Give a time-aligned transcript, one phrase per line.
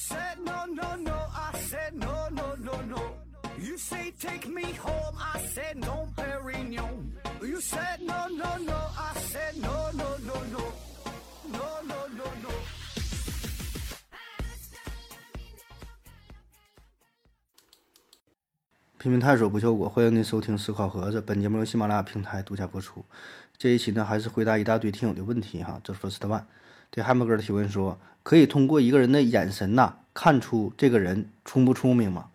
[0.00, 1.18] said no, no, no.
[1.34, 3.02] I said no, no, no, no.
[3.58, 5.16] You say take me home.
[5.18, 7.12] I said no, Perignon.
[7.42, 8.78] You said no, no, no.
[8.96, 10.64] I said no, no, no, no.
[11.52, 12.50] No, no, no, no.
[18.98, 21.20] 拼命探索不求果，欢迎您收听思考盒子。
[21.20, 23.04] 本节目由喜马拉雅平台独家播出。
[23.58, 25.78] 这一期呢，还是回答一大堆听友的问题哈。
[25.84, 26.44] 这 first one，
[26.90, 32.26] 对汉姆哥的提问说，可以通过一个人的眼神呐，看出这个人聪不聪明吗？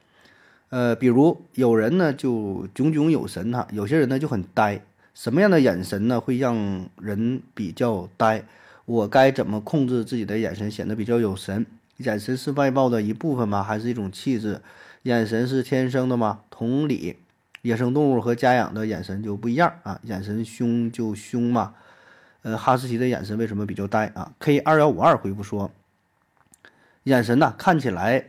[0.70, 4.82] 呃，比如有人呢就炯炯有神哈，有些人呢就很呆。
[5.14, 8.44] 什么样的眼神呢会让人比较呆？
[8.86, 11.66] 我该怎么控制自己的眼神显得比较有神？
[11.98, 13.64] 眼神是外貌的一部分吗？
[13.64, 14.62] 还是一种气质？
[15.04, 16.42] 眼神是天生的吗？
[16.50, 17.16] 同理，
[17.62, 20.00] 野生动物和家养的眼神就不一样啊。
[20.04, 21.74] 眼神凶就凶嘛。
[22.46, 25.72] 呃，哈士奇的眼神为什么比较呆啊？K 二幺五二回复说，
[27.06, 28.28] 眼神呐，看起来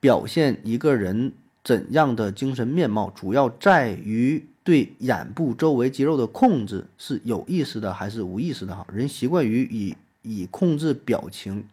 [0.00, 1.32] 表现一个人
[1.64, 8.86] 怎样的精神面貌，主要在于对眼部周围肌肉的控制是有意识的还是无意识的哈。
[8.92, 11.66] 人习惯于以以控制表情，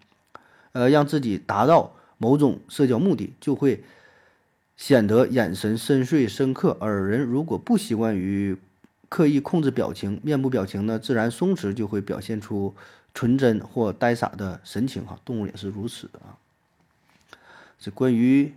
[0.72, 3.84] 呃，让自己达到某种社交目的，就会。
[4.78, 8.58] 显得眼神深邃深刻，而人如果不习惯于
[9.16, 12.76] 刻意控制表情，面部表情呢自然松弛，就会表现出
[13.14, 15.06] 纯真或呆傻的神情。
[15.06, 16.36] 哈，动物也是如此啊。
[17.80, 18.54] 这关于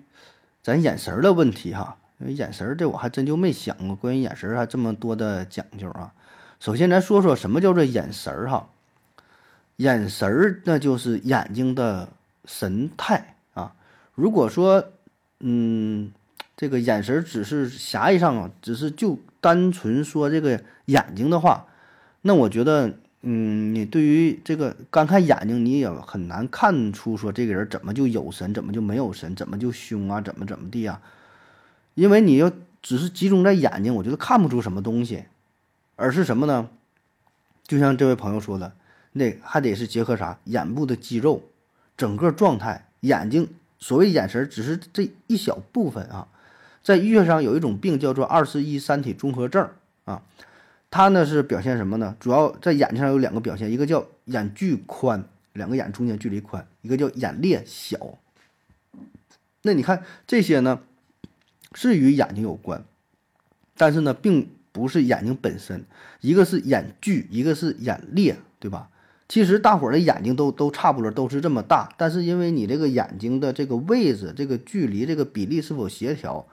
[0.60, 6.12] 咱眼神的问题哈，因为眼神这我还真就没想过，关于眼神还这么多的讲究啊。
[6.58, 8.68] 首先，咱说说什么叫做眼神哈？
[9.76, 12.08] 眼神儿那就是眼睛的
[12.46, 13.76] 神态啊。
[14.16, 14.84] 如果说
[15.38, 16.10] 嗯，
[16.56, 19.16] 这个眼神只是狭义上啊，只是就
[19.48, 21.64] 单纯说这个眼睛的话，
[22.20, 31.00] 那我觉得，嗯，你对于这个干看眼睛，你也很难看出说这个人怎么就有神，怎么就没有神，怎么就凶啊，怎么怎么地啊？
[31.94, 32.52] 因为你要
[32.82, 35.24] 只是集中在眼睛，我觉得看不出什么东西，
[35.96, 36.68] 而是什么呢？
[37.66, 38.74] 就像这位朋友说的，
[39.12, 40.38] 那还得是结合啥？
[40.44, 41.42] 眼部的肌肉，
[41.96, 43.48] 整个状态，眼睛。
[43.78, 46.28] 所谓眼神，只是这一小部分啊。
[46.82, 49.68] 在医学上有一种病叫做二四一三体综合症
[50.04, 50.22] 啊，
[50.90, 52.16] 它呢是表现什么呢？
[52.18, 58.18] 主要在眼睛上有两个表现，一个叫眼距宽，两个眼中间距离宽；一个叫眼裂小。
[59.62, 60.80] 那你看这些呢，
[61.74, 62.84] 是与眼睛有关，
[63.76, 65.84] 但是呢，并不是眼睛本身。
[66.20, 68.88] 一个是眼距，一个是眼裂，对吧？
[69.28, 76.46] 其实大伙的眼睛都都差不多，都是这么大，但是因为你这个眼睛的这个位置、这个距离、这个比例是否协调，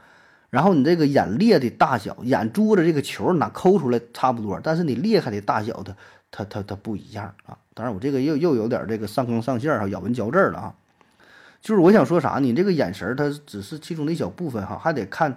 [0.50, 5.94] 然后你这个眼裂的大小、眼珠子这个球哪抠出来差不多，但是你裂开的大小它
[6.31, 7.57] 它它它不一样啊。
[7.73, 10.73] 当然我这个又又有点这个上纲上线哈，咬文嚼字了啊。
[11.61, 15.35] 就是我想说啥，你这个眼神它只是其中的一小部分哈，还得看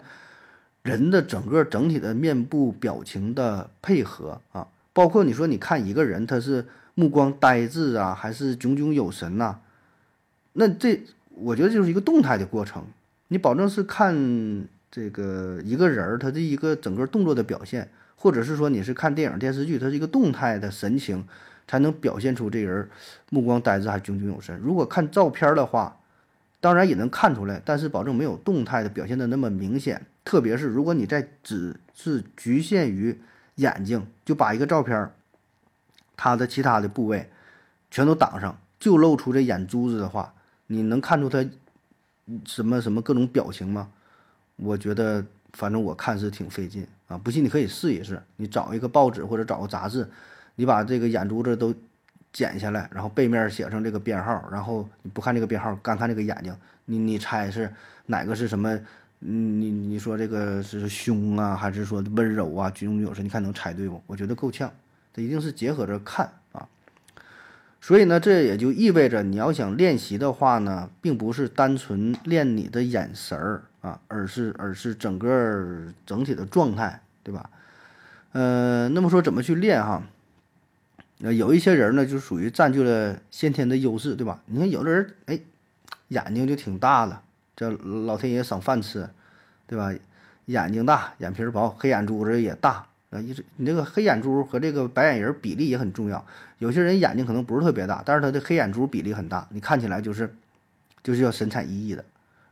[0.83, 6.67] 人的整个整体的面部表情的配合啊，包括你说你看一个人他是。
[6.99, 9.61] 目光呆滞啊，还是炯炯有神呐？
[10.55, 12.85] 那这我觉得就是一个动态的过程。
[13.29, 14.13] 你保证是看
[14.91, 21.27] 这个一个人儿他的一个整个动作的表现，或者是说你是看电影电视剧，他是一个动态的神情，
[21.67, 22.89] 才能表现出这人
[23.31, 24.59] 目光呆滞还炯炯有神。
[24.63, 25.97] 如果看照片的话，
[26.61, 30.05] 当然也能看出来，但是保证没有动态的表现的那么明显。
[30.25, 33.19] 特别是如果你在只是局限于
[33.57, 35.11] 眼睛，就把一个照片。
[36.21, 37.31] 他的其他的部位
[37.93, 40.35] 全都挡上，就露出这眼珠子的话，
[40.67, 41.47] 你能看出他
[42.45, 43.89] 什么什么各种表情吗？
[44.59, 45.25] 我觉得，
[45.55, 47.17] 反正我看是挺费劲啊。
[47.17, 50.07] 不信你可以试一试，你找一个报纸或者找个杂志，
[50.57, 51.75] 你把这个眼珠子都
[52.33, 56.55] 剪下来，然后背面写上这个编号，然后你不看这个编号，干看这个眼睛，
[56.85, 57.73] 你你猜是
[58.07, 58.79] 哪个是什么？
[59.21, 62.71] 嗯，你你说这个是凶啊，还是说温柔啊？
[62.71, 63.25] 炯炯有神？
[63.25, 64.01] 你看能猜对不？
[64.07, 64.71] 我觉得够呛。
[65.13, 66.69] 这一定是结合着看啊，
[67.81, 77.49] 所以呢，这也就意味着你要想练习的话呢，并不是单纯练你的眼神儿啊，而是而是整个整体的状态，对吧？
[78.33, 80.03] 呃，那么说怎么去练哈？
[81.23, 84.41] 呃，有一些人呢，就属于占据了先天的优势，对吧？
[84.47, 85.41] 你看有的人哎，
[86.09, 87.23] 眼睛就挺大了，
[87.57, 89.09] 这老天爷赏饭吃，
[89.67, 89.93] 对吧？
[90.45, 92.87] 眼睛大，眼皮薄，黑眼珠子也大。
[93.11, 96.23] 啊，一直你这个黑眼珠和这个白眼仁比例也很重要。
[96.59, 100.35] 有些人眼睛可能不是特别大，但是他的黑眼珠比例很大，你看起来就是，
[101.03, 102.05] 就是要神采奕奕的，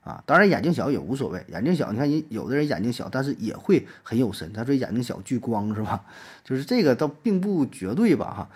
[0.06, 1.44] 啊，当然眼睛小也无所谓。
[1.48, 4.52] 眼睛小，你看有的人眼睛小，但是也会很有神。
[4.52, 6.00] 他说眼睛小聚光是吧？
[6.44, 8.48] 就是这个倒并不绝对吧，哈。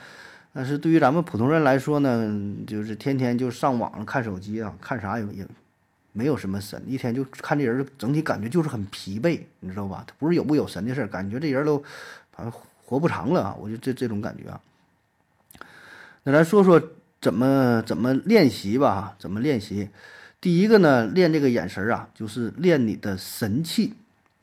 [0.53, 2.33] 但是对于咱们普通人来说呢，
[2.69, 5.47] 就是天天就上网看手机啊，看啥也也
[6.13, 10.05] 没有什么神，一天就看这人，整体感觉就是很疲惫，你知道吧？
[10.07, 11.83] 他不是有不有神的事儿，感觉这人都
[12.31, 13.57] 反正活不长了啊！
[13.61, 14.45] 我就这这种感觉。
[16.23, 16.81] 那咱说说
[17.21, 19.89] 怎么怎么练习吧，怎么练习？
[20.41, 23.95] 第一个呢，练这个眼神啊，就是练你的神气，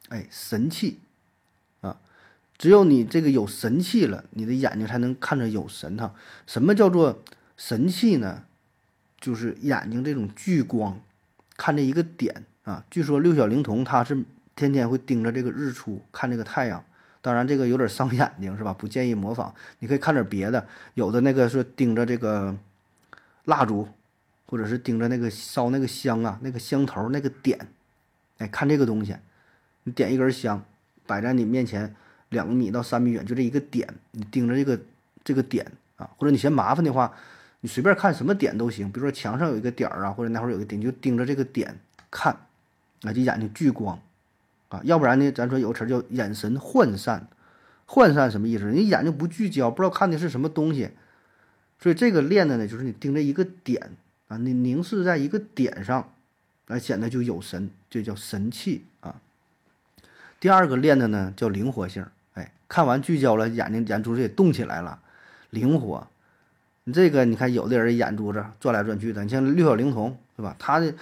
[0.10, 1.00] 哎，神气
[1.82, 1.98] 啊。
[2.58, 6.14] 只有你这个有神气了，你的眼睛才能看着有神哈。
[6.46, 7.24] 什么叫做
[7.56, 8.44] 神气呢？
[9.20, 11.00] 就是眼睛这种聚光，
[11.56, 12.84] 看这一个点啊。
[12.92, 14.24] 据说六小龄童他是
[14.56, 16.86] 天天会盯着这个日出看这个太阳，
[17.22, 18.72] 当然这个有点伤眼睛是吧？
[18.72, 19.52] 不建议模仿。
[19.80, 22.56] 你可以看点别的，有的那个是盯着这个
[23.46, 23.88] 蜡烛，
[24.48, 27.68] 或者是盯着那个烧那个香啊，那个香头那个点，
[28.40, 29.16] 哎，看这个东西，
[29.84, 30.66] 你点一根香
[31.06, 31.96] 摆在你面前。
[32.30, 34.78] 两米到三米远，就这一个点，你盯着这个
[35.24, 35.66] 这个点
[35.96, 37.14] 啊，或者你嫌麻烦的话，
[37.62, 38.92] 你随便看什么点都行。
[38.92, 41.80] 比如说墙上有一个点儿啊，或者那会儿有个点，你就盯着这个点
[42.12, 42.34] 看，
[43.04, 43.98] 啊，就眼睛聚光
[44.68, 44.82] 啊。
[44.84, 47.30] 要不然呢，咱说有个词儿叫眼神涣散，
[47.88, 48.66] 涣散什么意思？
[48.74, 50.90] 你眼睛不聚焦，不知道看的是什么东西。
[51.80, 53.92] 所以这个练的呢，就是你盯着一个点
[54.28, 56.14] 啊，你凝视在一个点上，
[56.68, 59.22] 来显得就有神，这叫神气啊。
[60.40, 62.06] 第二个练的呢，叫灵活性。
[62.34, 65.00] 哎看完聚焦了，眼睛眼珠子也动起来了，
[65.50, 66.08] 灵活。
[66.84, 70.56] 你这个你看，有的人眼珠子转来转去的，你像六小龄童是吧？
[70.60, 70.94] 他的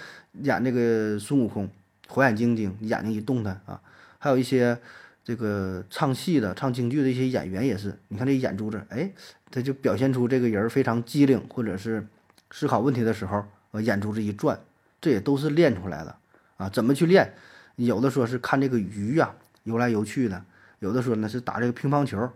[0.42, 1.68] 演这个孙悟空，
[2.08, 3.80] 火眼金睛，眼睛一动弹啊。
[4.18, 4.78] 还有一些
[5.24, 9.10] 这个唱戏的、唱京剧的一些演员也是，你看这眼珠子，哎，
[9.50, 12.06] 他就表现出这个人非常机灵，或者是
[12.50, 14.58] 思考问题的时候，呃，眼珠子一转，
[15.00, 16.16] 这也都是练出来的
[16.56, 16.68] 啊。
[16.68, 17.34] 怎么去练？
[17.76, 19.34] 有的说是看这个鱼呀
[19.64, 20.44] 游来游去的。
[20.78, 22.30] 有的说呢是打这个乒乓球，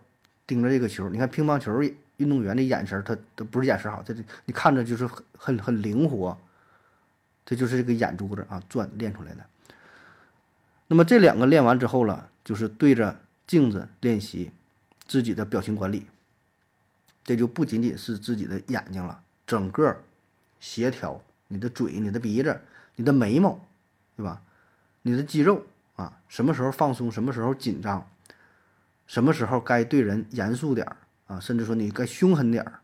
[0.47, 1.09] 盯着这个球。
[1.11, 1.83] 你看乒乓球
[2.17, 6.37] 运动员的眼神，他他不是眼神好，他这你看着就是很很很灵活。
[7.47, 9.45] 这就是这个眼珠子啊转练出来的。
[10.87, 14.51] 那么这两个练完之后了，就是对着镜子练习
[15.07, 16.07] 自己的表情管理。
[17.25, 19.97] 这就不仅仅是自己的眼睛了，整个
[20.61, 22.61] 协调你的嘴、你的鼻子、
[22.95, 23.59] 你的眉毛，
[24.17, 24.41] 对吧？
[25.03, 25.67] 你的肌肉
[25.97, 28.09] 啊，什么时候放松，什么时候紧张。
[29.09, 31.41] 什么时候该对人严肃点儿啊？
[31.41, 32.79] 甚至说你该凶狠点儿，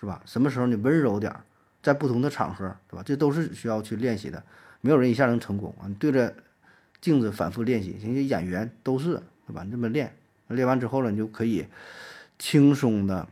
[0.00, 0.20] 是吧？
[0.26, 1.44] 什么时候你温柔点儿，
[1.80, 3.02] 在不同的场合，对吧？
[3.06, 4.42] 这都是需要去练习的。
[4.80, 5.86] 没有人一下能成功啊！
[5.86, 6.34] 你对着
[7.00, 9.62] 镜子反复练习，人家演员都是，对吧？
[9.62, 10.12] 你这么练，
[10.48, 11.64] 练完之后了，你就可以
[12.40, 13.28] 轻松的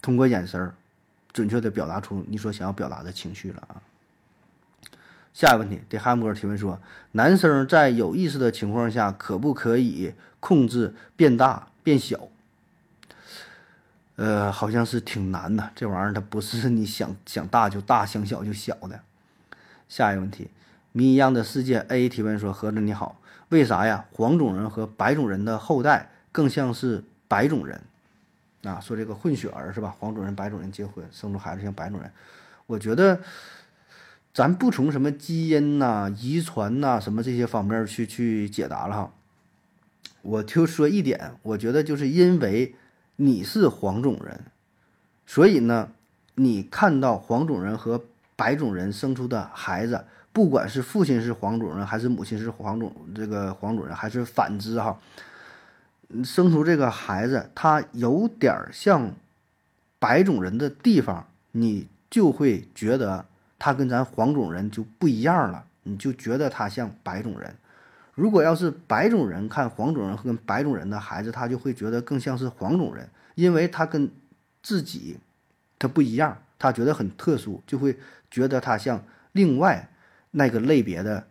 [0.00, 0.72] 通过眼神儿，
[1.32, 3.82] 准确的表达出你所想要表达的情绪了啊。
[5.32, 6.78] 下一个问题，对汉姆尔提问说：
[7.12, 11.68] 男生在有意识的情况下，可不可以控制变大？
[11.82, 12.28] 变小，
[14.16, 15.70] 呃，好像是挺难的。
[15.74, 19.00] 这玩意儿它不是你想想大就大，想小就小的。
[19.88, 20.48] 下一个问题，
[20.92, 23.18] 谜一样的世界 A 提问说：“盒子你好，
[23.48, 24.04] 为啥呀？
[24.12, 27.80] 黄种人和白种人的后代更像是白种人
[28.62, 28.80] 啊？
[28.80, 29.94] 说这个混血儿是吧？
[29.98, 32.10] 黄种人白种人结婚生出孩子像白种人。
[32.66, 33.20] 我觉得，
[34.32, 39.12] 咱不从什么基因呐、遗传呐什么这些方面去去解答了哈。”
[40.22, 42.76] 我就说一点，我觉得就是因为
[43.16, 44.44] 你是黄种人，
[45.26, 45.90] 所以呢，
[46.36, 48.04] 你看到黄种人和
[48.36, 54.96] 白种人生出的孩子，不管是父亲是黄种人还是母亲是黄种这个黄种人，还是反之哈，
[56.24, 59.12] 生出这个孩子他有点像
[59.98, 63.24] 白种人的地方，你就会觉得
[63.58, 67.54] 他跟咱黄种人就不一样了，你就觉得他像白种人。
[68.14, 74.10] 如果要是白种人看黄种人跟白种人的孩子，他就会觉得更像是黄种人，因为他跟
[74.62, 75.16] 自己
[75.78, 77.96] 他不一样，他觉得很特殊，就会
[78.30, 79.02] 觉得他像
[79.32, 79.88] 另外
[80.32, 81.26] 那个类别的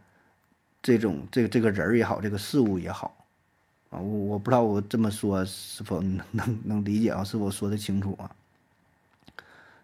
[0.82, 3.21] 这种这个这个人也好，这个事物也好
[3.92, 8.32] 啊，我我不知道我这么说是否能 能理解啊，是否说的清楚啊？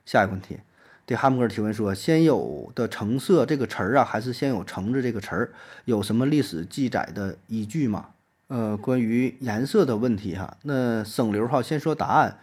[0.06, 0.58] 下一个问题。
[1.06, 5.54] 对汉姆尔提问说：“先有的橙色这个词儿啊，还是先有橙子这个词儿？
[5.86, 8.10] 有什么历史记载的依据吗？”
[8.48, 12.40] 呃，关于颜色的问题哈，那省流哈，先说答案，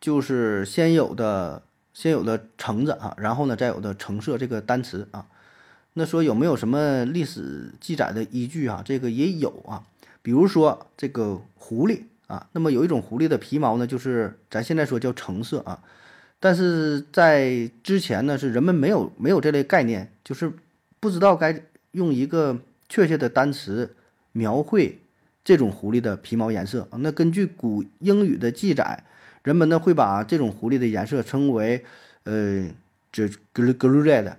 [0.00, 1.62] 就是先有的
[1.94, 5.26] 先有的橙子啊，然后呢再有的橙色这个单词啊。
[5.92, 8.82] 那说有没有什么历史记载的依据啊？
[8.84, 9.84] 这个也有啊，
[10.28, 15.82] 比如说这个狐狸啊，那么有一种狐狸的皮毛呢，就是咱现在说叫橙色啊。
[16.38, 20.52] 但是在之前呢，是人们没有没有这类概念，就是
[21.00, 21.58] 不知道该
[21.92, 23.96] 用一个确切的单词
[24.32, 24.98] 描绘
[25.42, 29.02] 这种狐狸的皮毛颜色那根据古英语的记载，
[29.44, 31.82] 人们呢会把这种狐狸的颜色称为
[32.24, 32.68] 呃
[33.10, 34.30] 这 glue glue red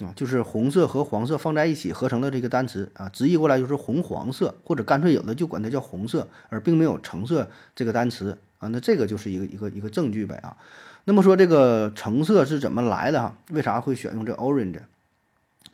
[0.00, 8.68] 啊，就是红色和黄色放在一起合成的这个单词啊，直译过来就是红黄色，或者干脆有的就管它叫红色，而并没有橙色这个单词啊。
[8.68, 10.54] 那这个就是一个一个一个证据呗啊。
[11.04, 13.34] 那么说这个橙色是怎么来的哈？
[13.52, 14.80] 为啥会选用这 orange？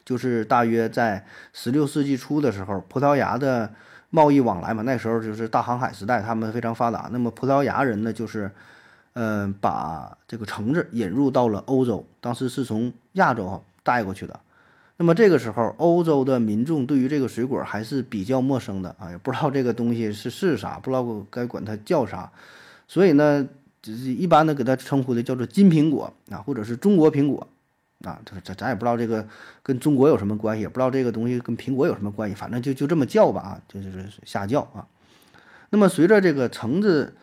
[0.04, 3.72] 就是大约在十六世纪初的时候，葡萄牙的
[4.10, 7.08] 贸易往来嘛，那时候就是大航海时代，他们非常发达。
[7.10, 8.48] 那么葡萄牙人呢，就是
[9.14, 13.64] 嗯把这个橙子引入到了欧洲，当时是从亚洲。
[13.82, 14.40] 带过去的，
[14.96, 22.30] 那么这个时候，欧洲的民众对于这个水果还是比较陌生的啊，也不知道这个东西是是啥，不知道该管它叫啥，
[22.86, 23.48] 所以呢，
[23.82, 27.46] 只是一般的给它称呼的叫做金苹果啊，或者是中国苹果
[28.04, 29.26] 啊，这这咱也不知道这个
[29.62, 34.86] 跟中国有什么关系，也不知道这个东西跟苹果有什么关系，反正就就这么叫吧啊，就就是瞎叫啊。
[35.70, 37.14] 那么随着这个橙子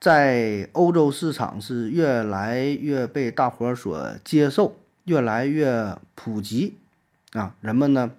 [0.00, 4.76] 在欧洲市场是越来越被大伙所接受。
[5.04, 6.76] 越来越普及
[7.32, 8.10] 啊，人们呢，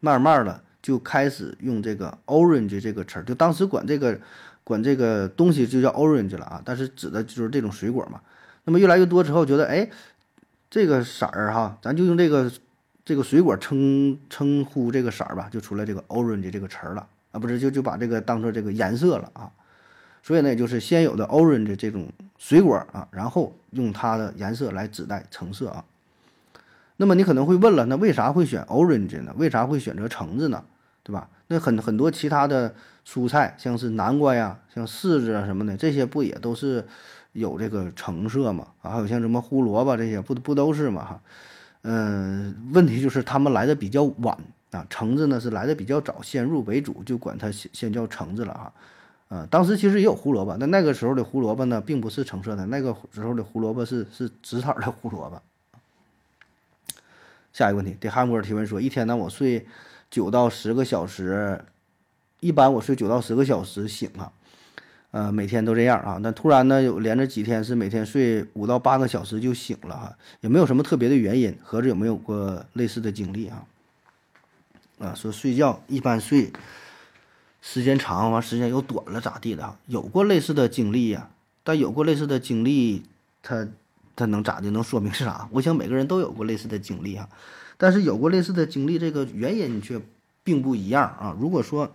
[0.00, 4.18] 慢慢的就开始用这个 orange 这个词儿，就当时管这个
[4.64, 8.20] 管这个东西就叫 orange 了啊，但是指的就是这种水果嘛。
[8.64, 9.90] 那么越来越多之后，觉得哎，
[10.70, 12.50] 这个色儿哈，咱就用这个
[13.04, 19.50] 这个水果称称呼这个色儿吧，就出来这个 orange 这个词儿了啊，不是就就把这个当做这个颜色了啊。
[20.22, 22.06] 所以呢，也就是先有的 orange 这种
[22.38, 25.84] 水果啊，然后用它的颜色来指代橙色啊。
[26.98, 29.32] 那么你可能会问了，那为啥会选 orange 呢？
[29.38, 30.62] 为啥会选择橙子呢？
[31.02, 31.30] 对吧？
[31.46, 32.74] 那很很多其他的
[33.06, 36.84] 蔬菜，像是南瓜呀、像柿子啊什么的，这些不也都是
[37.32, 38.66] 有这个橙色嘛？
[38.82, 41.04] 啊，还有像什么胡萝卜这些，不不都是嘛？
[41.04, 41.20] 哈，
[41.82, 44.36] 嗯，问题就是他们来的比较晚
[44.72, 48.72] 啊，橙子呢是来的比较早，先入为主，就管它先先叫橙子了哈。
[49.28, 55.40] 呃，当时其实也有胡萝卜，但那个时候的胡萝卜呢，并不是橙色的，那个时候的胡萝卜是是紫色的胡萝卜。
[57.58, 59.66] 下一个问题，对汉姆尔提问说：一天呢，我睡
[60.08, 61.60] 九到十个小时，
[62.38, 64.30] 一般我睡九到十个小时醒啊，
[65.10, 66.20] 呃，每天都这样啊。
[66.22, 73.64] 那突然呢，有连着几天是每天睡五到八个小时就醒了哈，也没有什么特别的原因，合着有没有过类似的经历啊？
[75.00, 76.52] 啊，说睡觉一般睡
[77.60, 79.76] 时间长完时间又短了咋地的？
[79.86, 81.28] 有过类似的经历呀，
[81.64, 83.02] 但有过类似的经历，
[83.42, 83.66] 他。
[84.18, 84.68] 他能咋的？
[84.72, 85.48] 能说明是啥？
[85.52, 87.28] 我想每个人都有过类似的经历哈，
[87.76, 90.00] 但是有过类似的经历，这个原因却
[90.42, 91.36] 并不一样啊。
[91.38, 91.94] 如果说，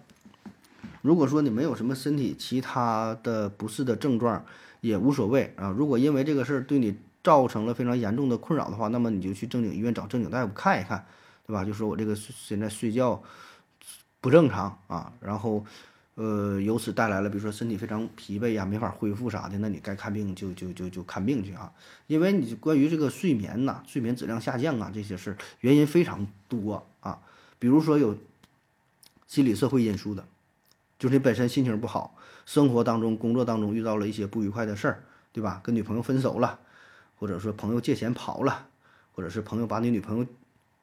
[1.02, 4.46] 如果说你没有什么身体其他的不适的症状，
[4.80, 5.70] 也无所谓啊。
[5.70, 11.06] 如果因为这个事儿对你造成了非常严重的困扰的话，那么你就去正经医院找正经大夫看一看，
[11.46, 11.66] 对吧？
[11.66, 13.22] 就说我这个现在睡觉
[14.22, 15.66] 不正常啊，然后。
[16.16, 21.74] 呃，由此带来了，比如说身体非常疲惫呀，没法恢复啥的，那你该看病就就就就看病去啊。
[22.06, 27.20] 因为你关于这个睡眠呐，睡眠质量下降啊，这些事儿原因非常多啊。
[27.58, 28.16] 比如说有
[29.26, 30.24] 心理社会因素的，
[31.00, 32.16] 就是你本身心情不好，
[32.46, 35.62] 生活当中、工作当中遇到了一些不愉快的事儿，对吧？
[35.64, 36.60] 跟女朋友分手了，
[37.18, 38.68] 或者说朋友借钱跑了，
[39.16, 40.26] 或者是朋友把你女朋友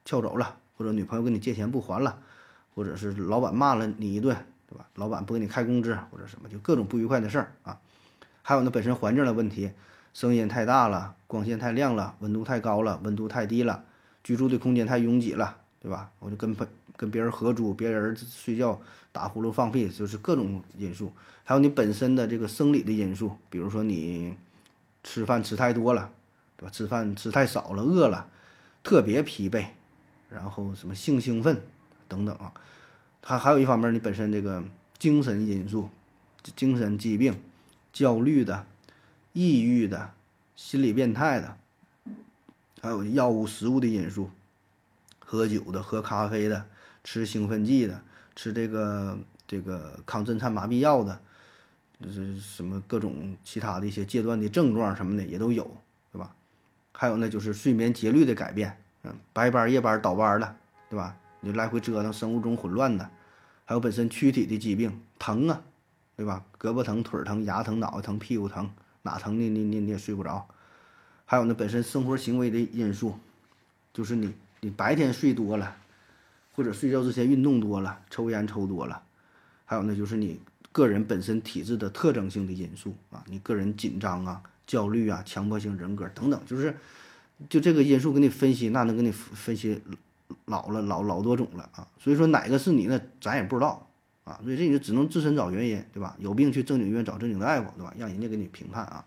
[0.04, 2.18] 撬走了，或者女朋友跟你借钱不还了，
[2.74, 4.36] 或者是老板骂了你一顿。
[4.70, 4.86] 对吧？
[4.94, 7.78] 老板不给你开工资或者什么，就各种不愉快的事儿啊。
[8.42, 9.72] 还有那本身环境的问题，
[10.14, 13.84] 声音太大了，光线太亮了，温度太高了，温度太低了，
[14.22, 16.10] 居住的空间太拥挤了，对吧？
[16.20, 21.12] 我就跟朋跟别人合租，别人睡觉打呼噜放屁，就是各种因素。
[21.42, 24.36] 还有你本身的这个生理的因素，比如说你
[25.02, 26.10] 吃饭吃太多了，
[26.56, 26.70] 对吧？
[26.70, 28.28] 吃饭吃太少了，饿了，
[28.82, 29.66] 特别疲惫，
[30.28, 31.60] 然后什么性兴奋
[32.06, 32.52] 等等啊。
[33.22, 34.62] 它还有一方面，你本身这个
[34.98, 35.90] 精神因素、
[36.56, 37.40] 精神疾病、
[37.92, 38.66] 焦虑的、
[39.32, 40.12] 抑郁的、
[40.56, 41.56] 心理变态的，
[42.80, 44.30] 还有药物、食物的因素，
[45.18, 46.66] 喝酒的、喝咖啡的、
[47.04, 48.02] 吃兴奋剂的、
[48.34, 51.20] 吃这个这个抗震颤麻痹药的，
[52.02, 55.64] 就是什么各种其他的一些戒断的症状什么的也都有，
[56.10, 56.34] 对吧？
[56.92, 60.56] 还有呢，就是睡眠节律的改变，嗯，白班夜班倒班了，
[60.88, 61.16] 对吧？
[61.40, 63.10] 你来回折腾，生物钟混乱的，
[63.64, 65.62] 还有本身躯体的疾病，疼啊，
[66.16, 66.44] 对吧？
[66.58, 68.70] 胳膊疼、腿疼、牙疼、脑袋疼、屁股疼，
[69.02, 70.46] 哪疼你你你你也睡不着。
[71.24, 73.14] 还有呢，本身生活行为的因素，
[73.94, 75.76] 就是你你白天睡多了，
[76.52, 79.02] 或者睡觉之前运动多了，抽烟抽多了。
[79.64, 80.40] 还有呢，就是你
[80.72, 86.76] 个人本身体质的特征性的因素啊，你个人紧张啊、焦虑啊、强迫性人格等等，就是
[87.48, 89.80] 就这个因素给你分析，那能给你分析。
[90.50, 93.00] 老了，老老多种了啊，所以说哪个是你呢？
[93.20, 93.86] 咱也不知道
[94.24, 96.16] 啊，所以这你就只能自身找原因，对吧？
[96.18, 97.94] 有病去正经医院找正经的大夫，对吧？
[97.96, 99.04] 让人家给你评判啊。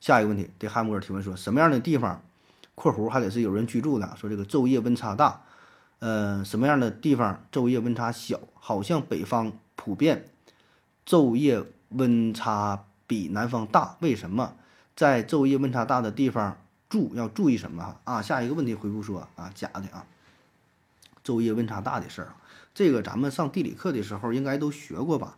[0.00, 2.20] 下一个问题，对汉姆尔提问说，什么样的地方
[2.74, 4.14] （括弧还得是有人居住的）？
[4.18, 5.42] 说这个昼夜温差大，
[6.00, 8.40] 呃，什么样的地方昼夜温差小？
[8.54, 10.26] 好像北方普遍
[11.06, 14.54] 昼夜温差比南方大，为什么？
[14.94, 18.22] 在昼夜温差大的地方注要注意什么啊？
[18.22, 20.06] 下一个问题回复说啊，假的啊，
[21.24, 22.36] 昼夜温差大的事儿啊，
[22.74, 25.36] 这个咱们上地理课的时候应该都学过吧？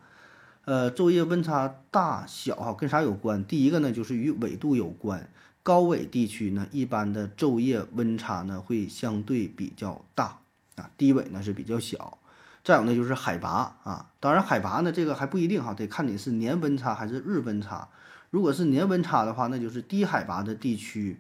[0.65, 3.43] 呃，昼夜温差大小哈跟啥有关？
[3.45, 5.31] 第一个呢就是与纬度有关，
[5.63, 10.41] 高纬地区呢一般的昼夜温差呢会相对比较大
[10.77, 12.19] 啊，低纬呢是比较小。
[12.63, 17.89] 再有呢就是海拔啊，当然海拔呢这个还不一定哈，得看你是年温差还是日温差。
[18.29, 21.19] 如果是年温差的话，那就是低海拔的地区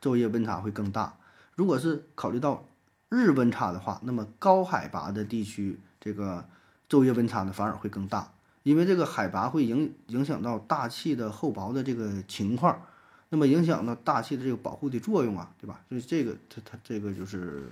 [0.00, 1.16] 昼夜温差会更大。
[1.54, 2.64] 如果是考虑到
[3.08, 6.44] 日温差的话，那么高海拔的地区这个
[6.88, 8.32] 昼夜温差呢反而会更大。
[8.64, 12.82] 因为这个海拔会影影响到大气的厚薄的这个情况，
[13.30, 15.80] 那么影响到大气的这个保护的作用啊，对吧？
[15.90, 17.68] 就是这个它它这个就是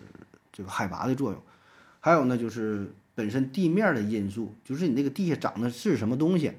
[0.52, 1.42] 这个海拔的作用，
[2.00, 6.52] 还有呢就是本身地面的因素，就是你那个地下长的是什么东西，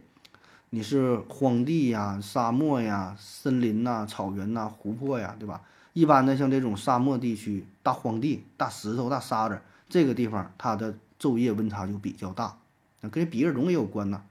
[0.69, 5.61] 你是荒地呀、沙漠呀、森林呐、草原呐、湖泊呀，对吧？
[5.93, 12.57] 一般的像这种沙漠地区、大荒地、大石头、大沙子，这个地方它的昼夜温差就比较大。
[12.99, 14.23] 那跟鼻子容也有关呐。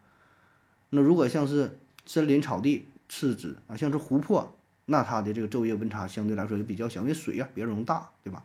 [0.90, 8.45] 那如果像是森林、草地、赤子啊，像是湖泊，那它的这个昼夜温差相对来说就比较小，因为水啊比较容大，对吧？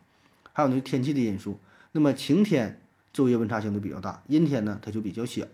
[0.53, 1.59] 还有那天气的因素。
[1.91, 2.79] 那么晴天
[3.13, 5.45] 昼夜温差相对比较大，阴天呢它就比较小。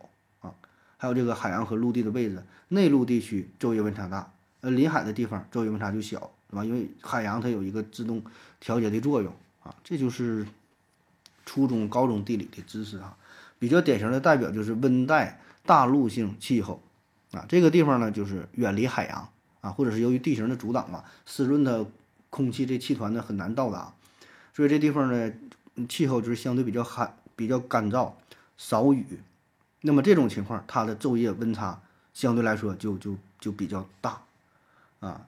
[0.98, 6.66] 还有这个海洋和陆地的位置，内陆地区昼夜温差大，呃，临海的地方昼夜温差就小，对吧？
[6.66, 8.24] 因为海洋它有一个自动
[8.60, 9.32] 调节的作用
[9.64, 9.74] 啊。
[9.84, 10.46] 这就是
[11.46, 13.16] 初中、高中地理的知识啊。
[13.60, 16.82] 比较典型的代表就是温带大陆性气候，
[17.32, 19.30] 啊，这个地方呢就是远离海洋
[19.62, 21.86] 啊，或者是由于地形的阻挡嘛，湿润的
[22.30, 23.94] 空气这气团呢很难到达，
[24.54, 25.32] 所以这地方呢
[25.88, 28.14] 气候就是相对比较寒、比较干燥、
[28.58, 29.06] 少雨。
[29.82, 31.82] 那么这种情况，它的昼夜温差
[32.14, 34.22] 相对来说就就就比较大，
[35.00, 35.28] 啊。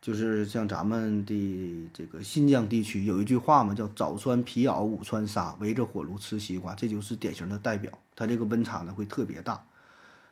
[0.00, 7.90] 就是像咱们的这个新疆地区有一句话嘛，叫“早穿皮袄，午穿纱，围着火炉吃西瓜”，这就是典型的代表。
[8.14, 9.64] 它这个温差呢会特别大，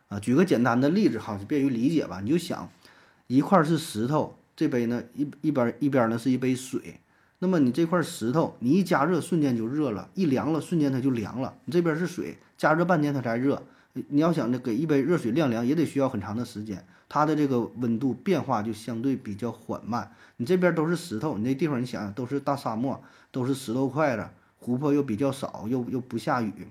[0.09, 2.21] 啊，举个简单的例子哈，就便于理解吧。
[2.21, 2.69] 你就想，
[3.29, 7.01] 一块是石头，这杯呢一一边一边呢是一杯水，
[7.39, 11.57] 那么你这块石头，你一加热瞬间就热了，一凉了瞬间它就凉了。
[11.65, 13.61] 你这边是水，加热半天它才热。
[13.93, 16.87] 你要想着给一杯热水晾凉，也得需要很长的时间。
[17.09, 20.15] 它的这个温度变化就相对比较缓慢。
[20.37, 24.29] 你这边都是石头，你那地方你想都是大沙漠，都是石头块子，
[24.61, 26.69] 湖泊又比较少，又又不下雨，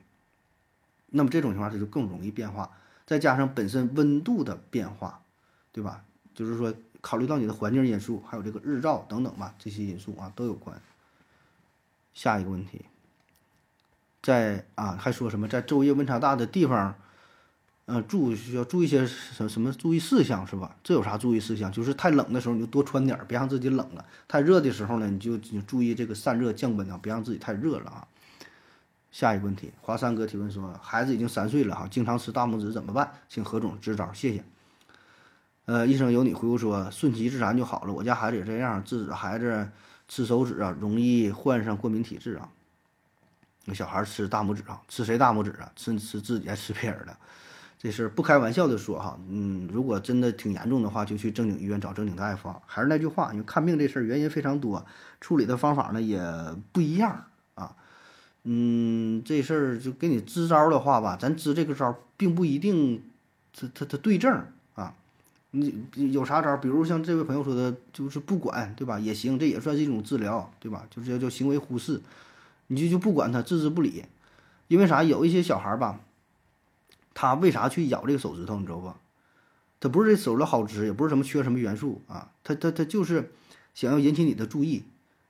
[1.08, 2.72] 那么这种情况它就更容易变化。
[3.06, 5.22] 再加上本身温度的变化，
[5.74, 6.06] 对吧？
[6.34, 10.82] 就是说考虑到你的环境因素，还有这个日照等等吧，这些因素啊都有关。
[12.14, 12.86] 下一个问题，
[14.22, 16.96] 在啊还说什么在昼夜温差大的地方？
[17.86, 20.78] 呃，注需要注意些什什么注意事项是吧？
[20.82, 21.70] 这有啥注意事项？
[21.70, 28.08] 就是太冷的时候你就多穿点儿，别让自己冷了；太热的时候呢，你就注意这个散热降温啊，别让自己太热了啊。
[29.12, 33.12] 下一个问题，华山哥提问说，孩子已经三岁了哈，经常吃大拇指怎么办？
[33.28, 34.44] 请何总支招，谢谢。
[35.66, 37.92] 呃，医生有你回复说，顺其自然就好了。
[37.92, 39.70] 我家孩子也这样，制止孩子
[40.08, 42.48] 吃手指啊，容易患上过敏体质啊。
[43.66, 45.72] 那小孩吃大拇指啊，吃谁大拇指啊？
[45.76, 47.16] 吃吃自己还吃别人的？
[47.78, 52.54] 这事儿不开玩笑的说哈，嗯，如果真的挺严重的话，就去正经医院找正经大夫。
[52.68, 54.86] 还是那句话，因为看病这事儿原因非常多，
[55.20, 56.22] 处理的方法呢也
[56.72, 57.76] 不一样啊。
[58.44, 63.04] 嗯，这事儿就给你支招的话吧，咱支这个招并不一定，
[63.56, 64.46] 他他他对症
[64.76, 64.94] 啊。
[65.50, 66.56] 你有啥招？
[66.58, 69.00] 比如像这位朋友说的，就是不管，对吧？
[69.00, 70.86] 也行，这也算是一种治疗，对吧？
[70.90, 72.00] 就是叫叫行为忽视，
[72.72, 74.06] 你就就不管他，置之不理。
[74.70, 75.04] 因为啥？
[75.04, 76.00] 有一些小孩吧。
[77.14, 78.56] 他为啥去咬这个手指头？
[78.62, 78.94] 你知道不？
[79.82, 83.34] 他不是这手指头好吃，也不是什么缺什么元素啊，他他他就是
[83.74, 84.84] 想要引起你的注意。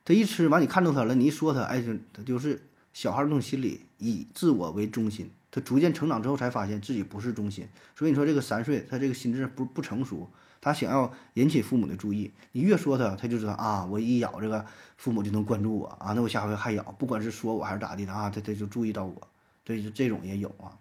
[0.04, 5.28] 他一吃完，你看着他了，你一说他，哎，他就是小孩这种心理，以自我为中心。
[5.50, 7.66] 他逐渐成长之后，才发现自己不是中心。
[7.96, 10.30] 所以你说这个三岁，他这个心智不不成熟，
[10.62, 12.32] 他想要引起父母的注意。
[12.52, 14.64] 你越说他，他就知道啊，我一咬这个，
[14.96, 19.28] 父母就能关注我啊，那我下回还咬，不管是说我还是咋地的啊，他他就注意到我。
[19.64, 20.78] 这就这种也有啊。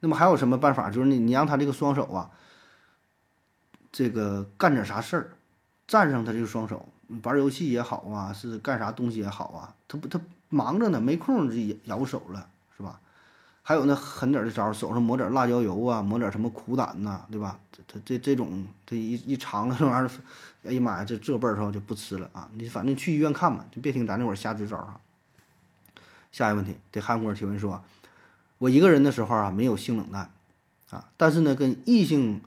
[0.00, 0.90] 那么还有什么办法？
[0.90, 2.30] 就是你，你让他这个双手啊，
[3.92, 5.36] 这个干点啥事儿，
[5.86, 6.88] 占上他这个双手，
[7.22, 12.48] 玩游戏也好啊，是干啥东西也好啊，他不他忙着呢，没空就咬手了，
[13.68, 17.58] 还有那狠点儿的招儿，手上抹点辣椒油啊，抹点什么苦胆呐、对吧？
[17.88, 20.10] 这这这种这一一尝了这玩意儿，
[20.70, 22.48] 哎呀妈呀，这这辈儿上就不吃了啊！
[22.54, 25.00] 你反正去医院看吧，就别听咱这会儿瞎支招儿哈。
[26.30, 27.82] 下一个问题，这韩国人提问说，
[28.58, 30.30] 我一个人的时候啊，没有性冷淡
[30.90, 32.40] 啊，但是呢，跟异性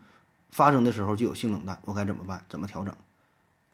[0.52, 2.42] 发生的时候就有性冷淡，我该怎么办？
[2.48, 2.96] 怎么调整？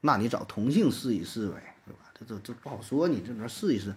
[0.02, 2.00] 那你找同性试一试呗，对吧？
[2.18, 3.94] 这这这不好说，你这能试一试。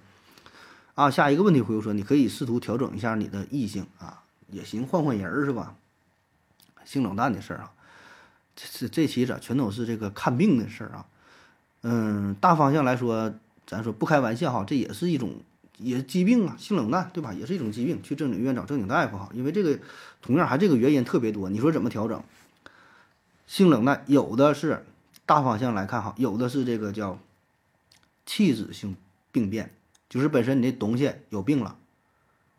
[0.98, 5.76] 啊，下一个问题回复说，你可以试图调整一下你的异性啊，也行，换换人儿是吧？
[6.84, 7.70] 性冷淡的事儿啊，
[8.56, 11.06] 这这这期咋全都是这个看病的事儿啊？
[11.82, 13.32] 嗯，大方向来说，
[13.64, 15.37] 咱说不开玩笑哈，这也是一种
[15.76, 17.32] 也疾病啊，性冷淡对吧？
[17.32, 19.78] 也是一种疾病，去正经医院找正经大夫哈，因为这个
[20.20, 22.20] 同样还这个原因特别多，你说怎么调整？
[23.46, 24.84] 性冷淡有的是
[25.24, 27.20] 大方向来看哈，有的是这个叫
[28.26, 28.96] 器质性
[29.30, 29.70] 病变。
[30.09, 31.77] 就是本身你这东西有病了，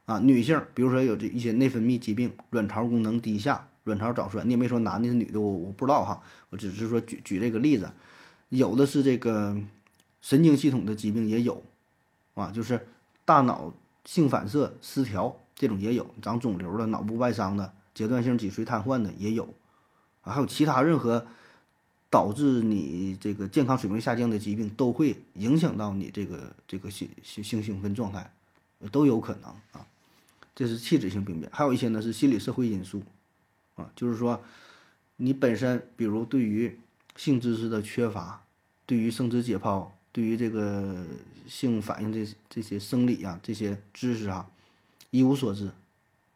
[0.06, 7.90] 啊，女性比如说有这一些内分泌疾病，卵巢功能低下，卵巢早衰，你也没说男的是女的，我我不知道哈，我只是说举举这个例子，
[8.50, 9.58] 有的是这个
[10.22, 11.64] 神经系统的疾病也有，
[12.36, 12.88] 啊，就是
[13.26, 13.74] 大脑
[14.06, 19.44] 性反射失调这种也有，长肿瘤的、脑部外伤的、阶段性脊髓瘫痪的也有，
[20.22, 21.26] 啊，还有其他任何。
[22.10, 28.32] 导致你这个健康水平下降的疾病，都会影响到你这个这个性性性兴奋状态，
[28.91, 29.86] 都有可能啊。
[30.56, 33.02] 这是器质性病变，还有一些呢是心理社会因素，
[33.76, 34.43] 啊，就是说
[35.15, 36.78] 你本身比如对于
[37.15, 38.43] 性知识的缺乏，
[38.86, 41.06] 对于生殖解剖，对于这个
[41.48, 44.50] 性反应这这些生理啊这些知识啊
[45.12, 45.72] 一无所知，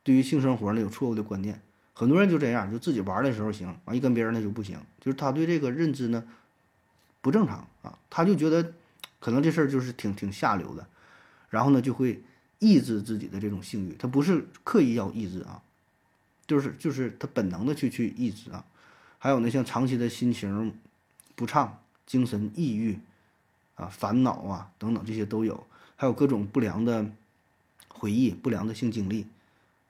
[0.04, 1.62] 对于性生活呢有错误的观念。
[1.94, 6.24] 很多人就这样，就自己玩的时候行，完一跟别人那就不行，就是他对这个认知呢
[7.22, 8.74] 不正常啊，他就觉得
[9.20, 10.88] 可能这事儿就是挺挺下流的，
[11.50, 12.22] 然后呢就会
[12.60, 15.62] 抑制自己的这种性欲，他不是刻意要抑制啊，
[16.48, 18.66] 就是就是他本能的去去抑制啊。
[19.20, 20.74] 还有呢，像长期的心情
[21.36, 23.00] 不畅、精神抑郁
[23.76, 27.06] 啊、烦恼啊等等这些都有，还有各种不良的
[27.88, 29.28] 回忆、不良的性经历。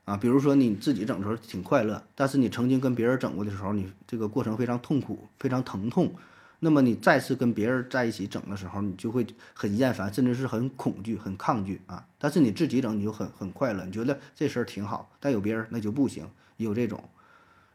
[0.05, 6.13] 啊，比如说你自己整的时候挺快乐，但是你曾经跟别人整过的时候，你这个过程非常痛苦、非常疼痛。
[6.59, 12.05] 那么你再次跟别人在一起整的时候，你就会很厌烦，甚至是很恐惧、很抗拒啊。
[12.17, 15.09] 但是你自己整，你就很很快乐，你觉得这事儿挺好。
[15.21, 17.01] 但有别人那就不行，有这种。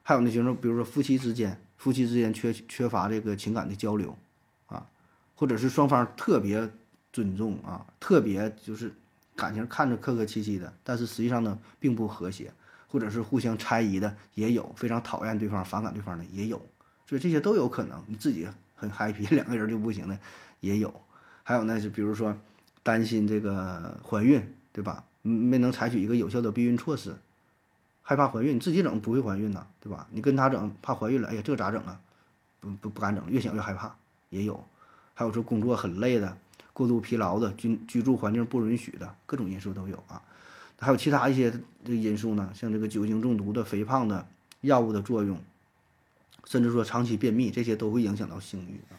[0.02, 4.14] 还有那些，比如说夫妻之间，夫妻之间缺缺乏这个情感的交流
[4.66, 4.86] 啊，
[5.34, 6.70] 或者是双方特别
[7.10, 8.92] 尊重啊，特别就是。
[9.38, 12.52] 感情看着客客气气的，但是实际上呢，并不和谐，
[12.88, 16.60] 或者是互相猜疑的也有，非常讨厌对方、反感对方的也有，
[17.06, 18.02] 所以这些都有可能。
[18.08, 20.18] 你自己很 happy， 两个人就不行的
[20.58, 20.92] 也有。
[21.44, 22.36] 还有呢，就比如说
[22.82, 25.04] 担心这个怀孕，对吧？
[25.22, 27.14] 没能采取一个有效的避孕措施，
[28.02, 30.08] 害怕怀孕，你自己整不会怀孕呐，对吧？
[30.10, 32.00] 你跟他整怕怀孕了，哎呀，这咋整啊？
[32.58, 33.94] 不不不敢整，越想越害怕
[34.30, 34.64] 也有。
[35.14, 36.36] 还有说工作很累的。
[36.78, 40.22] 过度疲劳的居居住环境不允许的各种因素都有啊，
[40.78, 41.50] 还有其他一些
[41.84, 44.24] 这个因素呢，像这个酒精中毒的、肥胖的、
[44.60, 45.36] 药物的作用，
[46.44, 48.94] 甚至说长期便秘，这些都会影响到性欲啊。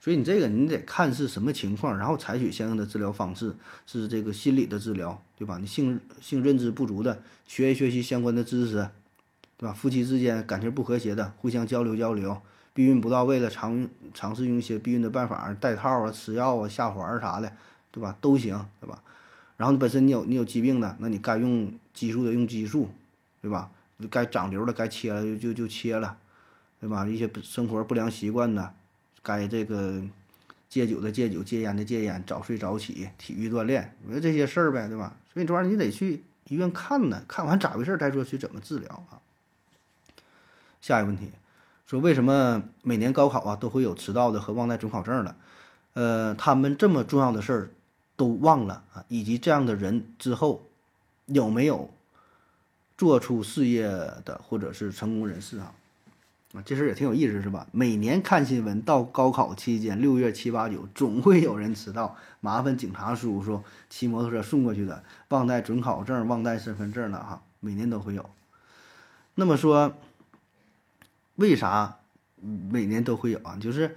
[0.00, 3.54] 所以你这个你得看是什么情况，然后采取相应的治疗方式，
[3.86, 5.58] 是这个心理的治疗，对吧？
[5.58, 8.88] 你性性认知不足的，学一学习相关的知识，
[9.58, 9.74] 对吧？
[9.74, 12.40] 夫妻之间感情不和谐的，互相交流交流。
[12.74, 17.50] 避孕不到位了，尝尝试用一些避孕的办法，戴套啊、吃药啊、下环啥的，
[17.92, 18.14] 对吧？
[18.20, 19.00] 都行，对吧？
[19.56, 22.90] 然后你本身你有你有疾病的，那你该用激素的用激素，
[23.40, 23.70] 对吧？
[24.10, 26.18] 该长瘤的该切了就就就切了，
[26.80, 27.06] 对吧？
[27.06, 28.74] 一些生活不良习惯呢，
[29.22, 30.02] 该这个
[30.68, 35.16] 戒酒的戒酒，戒烟的戒烟，早睡早起，体育锻炼，我说这些事儿呗，对吧？
[35.32, 39.22] 所以这玩意儿你得去医院看呢，看完咋回事再说去怎么治疗啊。
[40.80, 41.30] 下一个问题。
[41.86, 45.36] 说为什么每年高考啊都会有迟到的和忘带准考证的？
[45.92, 47.70] 呃，他们这么重要的事儿
[48.16, 50.62] 都忘了啊，以及这样的人之后
[51.26, 51.90] 有没有
[52.96, 53.86] 做出事业
[54.24, 55.74] 的或者是成功人士啊？
[56.54, 57.66] 啊，这事儿也挺有意思是吧？
[57.70, 68.30] 每年看新闻，到高考期间六月七八九，总会有人迟到，麻烦警察叔叔骑摩托车送过去的，忘带准考证、忘带身份证的哈，每年都会有。
[69.34, 69.94] 那么说。
[71.36, 72.00] 为啥
[72.70, 73.56] 每年都会有啊？
[73.60, 73.96] 就是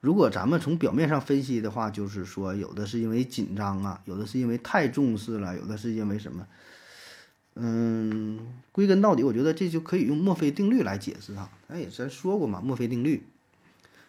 [0.00, 6.46] 如果咱们从表面上分析的话，就是说有的是因为紧张啊，有的是因为太重视了，有的是因为什么？
[7.54, 8.38] 嗯，
[8.72, 11.50] 归根到底，我觉得这就可以用墨菲定律来解释哈。
[11.68, 13.22] 哎，咱说过嘛，墨菲定律。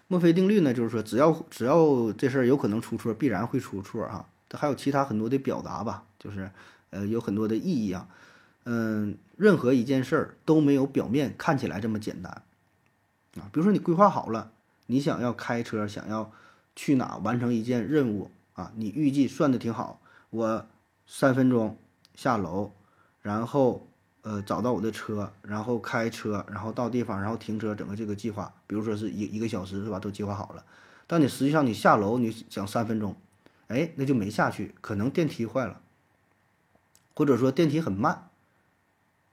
[0.08, 4.26] 墨菲定律呢，就是说只要只要这事儿有可能出错，必然会出错啊。
[4.48, 6.50] 它还有其他很多的表达吧，就是
[6.92, 8.08] 呃有很多的意义啊。
[8.66, 12.42] 嗯，任何一件事儿都没有表面看起来这么简单
[13.36, 13.50] 啊。
[13.52, 14.52] 比如说你规划好了，
[14.88, 16.32] 你想要开车，想要
[16.76, 20.66] 去哪完成一件任务啊，你预计算的挺好，我
[21.06, 21.78] 三分钟
[22.16, 22.72] 下楼，
[23.22, 23.88] 然后
[24.22, 30.64] 呃找到我的车，然后开车，然后到地方，然后停车，整个这个计划，比如说是一一个小时是吧，都计划好了。
[31.08, 33.16] 但你实际上你下楼你想三分钟，
[33.68, 35.82] 哎，那就没下去，可能电梯坏了，
[37.16, 38.30] 或者说电梯很慢。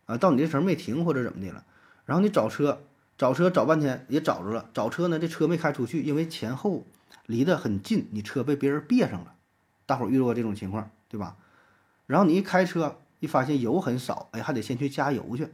[0.06, 1.64] 啊，到你这层没停或者怎么的了，
[2.04, 2.80] 然后你找车，
[3.20, 6.87] 找车找半天也找着了，找车呢这车没开出去，因为前后
[7.26, 9.35] 离得很近，你车被别人别上了。
[9.85, 11.37] 大伙遇到过这种情况对吧？
[12.06, 15.50] 然后你一开车，一发现油很少，哎，还得先去加油去。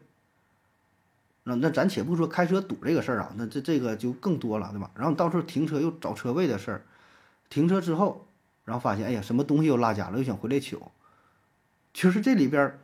[1.42, 4.92] 那那咱且不说开车堵这个事儿啊，那这这个就更多了对吧？
[4.94, 6.83] 然后你到时候停车又找车位的事儿，
[7.48, 8.29] 停车之后，
[8.64, 10.79] 然后发现哎呀什么东西又落家了，又想回来取，
[11.92, 12.79] 其实这里边。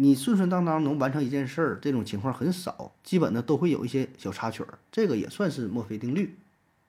[0.00, 6.36] 你顺顺当当能完成一件事儿，这种情况很少，基本呢都会有一些小插曲儿，这个也算是墨菲定律，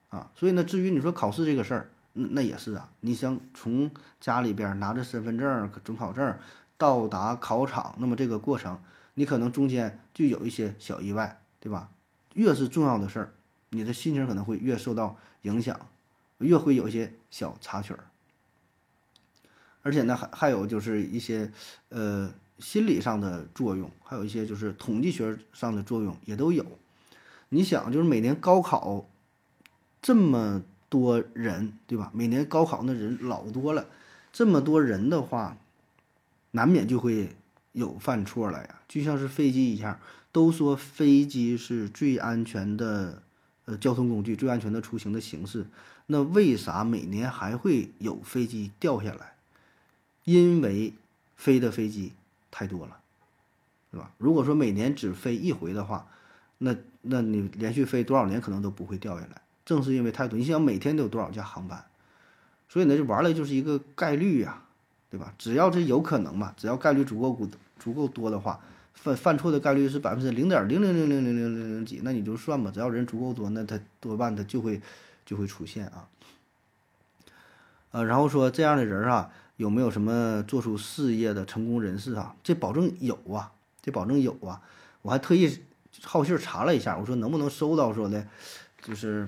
[0.09, 3.89] 啊，所以呢，至于你说考试这个事儿，那那也是啊，你想从
[4.21, 6.37] 家里边拿着身份证、准考证
[6.77, 8.79] 到达考场，那么这个过程，
[9.15, 11.89] 你可能中间就有一些小意外，对吧？
[12.35, 13.31] 越是重要的事儿，
[13.71, 15.79] 你的心情可能会越受到影响，
[16.37, 18.03] 越会有一些小插曲儿，
[19.81, 21.51] 而且呢，还还有就是一些，
[21.89, 22.31] 呃。
[22.59, 26.65] 心理上的作用，还有一些就是统计学上的作用也都有。
[27.49, 29.07] 你想，就是每年高考
[30.01, 32.11] 这么多人，对吧？
[32.13, 33.87] 每年高考那人老多了，
[34.31, 35.57] 这么多人的话，
[36.51, 37.35] 难免就会
[37.71, 38.81] 有犯错了呀。
[38.87, 39.99] 就像是飞机一样，
[40.31, 43.23] 都说飞机是最安全的
[43.65, 45.65] 呃交通工具，最安全的出行的形式。
[46.07, 49.33] 那为啥每年还会有飞机掉下来？
[50.23, 50.93] 因为
[51.35, 52.13] 飞的飞机。
[52.51, 52.97] 太多了，
[53.91, 54.11] 对吧？
[54.17, 56.07] 如果说每年只飞一回的话，
[56.57, 59.41] 那那你连续飞多少年可能都不会掉下来。
[59.65, 61.85] 正是因为太多，你想每天都有多少架航班，
[62.67, 64.63] 所以呢，就玩了就是一个概率呀，
[65.09, 65.33] 对吧？
[65.37, 68.59] 只要这有可能嘛，只要概率足够足足够多的话，
[68.93, 74.81] 犯犯错的概率是百分之零点零零零零零零零零几，那你就算吧，只要人足够多，那它多半它就会
[75.25, 76.07] 就会出现啊。
[77.91, 79.31] 呃，然后说这样的人啊。
[79.59, 82.33] 有没有什么做出事业的成功人士啊？
[82.41, 84.61] 这保证有啊，这保证有啊。
[85.01, 85.53] 我还特意
[86.01, 88.25] 好信查了一下，我说能不能搜到说的，
[88.81, 89.27] 就是，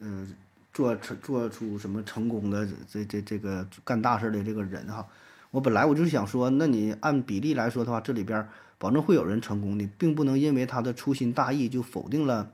[0.00, 0.34] 嗯，
[0.72, 5.06] 做成做出什么成功的这这这个干大事的这个人哈。
[5.52, 12.50] 我本来我就是想说，那你按比例来说的话，这里边保证会有人成功，的并不能因为他的粗心大意就否定了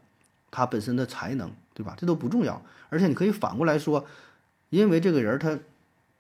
[0.51, 1.95] 他本身的才能，对吧？
[1.97, 2.63] 这都不重要。
[2.91, 4.05] 而且你可以反过来说，
[4.69, 5.59] 因为这个人他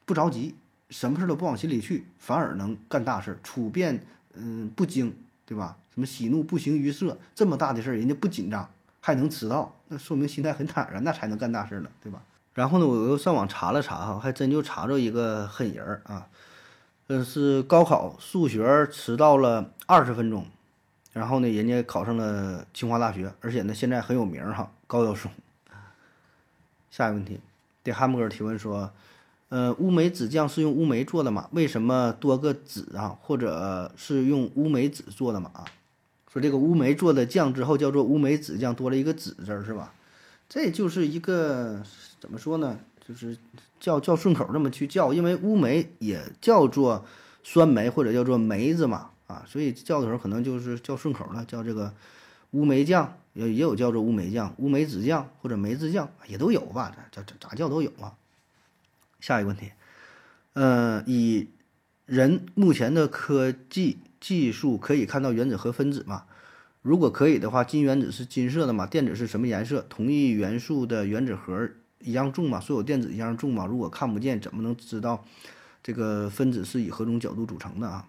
[0.06, 0.54] 不着急。
[0.90, 5.14] 什么事都不往心里去，反而能干大事，处变嗯不惊，
[5.46, 5.76] 对吧？
[5.94, 8.68] 什么喜怒不形于色，这么大的事儿人家不紧张，
[9.00, 12.22] 还能迟到，那说明心态很坦然，那才能干大事呢，对吧？
[12.54, 16.26] 然后呢，我又上网查了查哈，还真就查着一个狠人儿啊，
[17.08, 20.46] 嗯，是高考数学迟到了二十分钟，
[21.12, 25.30] 然后呢，人家考上了清华大学，而且呢，现在很有名哈，高晓松。
[26.90, 27.40] 下一个问题，
[27.82, 28.92] 对汉姆哥提问说。
[29.50, 31.48] 呃，乌梅子酱是用乌梅做的吗？
[31.50, 33.18] 为什么多个子啊？
[33.20, 35.50] 或者是用乌梅子做的吗？
[35.52, 35.64] 啊，
[36.32, 39.92] 说这个乌梅做的酱之后叫做乌梅子酱，多了一个子字儿是吧？
[40.48, 41.82] 这就是一个
[42.20, 42.78] 怎么说呢？
[43.04, 43.36] 就是
[43.80, 47.04] 叫叫顺口这么去叫，因为乌梅也叫做
[47.42, 51.92] 酸梅或者叫做梅子嘛，啊，所以叫的时候可能就是叫顺口了，叫这个
[52.52, 56.94] 乌梅酱，也也有叫做乌梅酱、乌梅子酱或者梅子酱也都有吧？
[57.10, 58.14] 这这咋叫都有啊。
[59.20, 59.72] 下一个问题，
[60.54, 61.48] 呃，以
[62.06, 66.24] 人目前的科技技术可以看到原子和分子吗？
[66.82, 68.86] 如果可以的话，金原子是金色的吗？
[68.86, 69.84] 电子是什么颜色？
[69.88, 71.68] 同一元素的原子核
[72.00, 72.58] 一样重吗？
[72.58, 73.66] 所有电子一样重吗？
[73.66, 75.24] 如果看不见，怎么能知道
[75.82, 78.08] 这个分子是以何种角度组成的啊？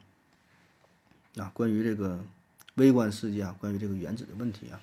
[1.36, 2.20] 啊，关于这个
[2.76, 4.80] 微观世界啊，关于这个原子的问题啊，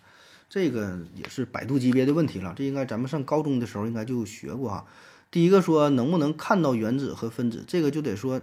[0.51, 2.55] 这个也是百度级别的问题了。
[2.57, 4.87] 这应该咱们上高中的时候应该就学过哈。
[5.31, 8.41] 第一个说能不能看到原子和分子，这个就得说，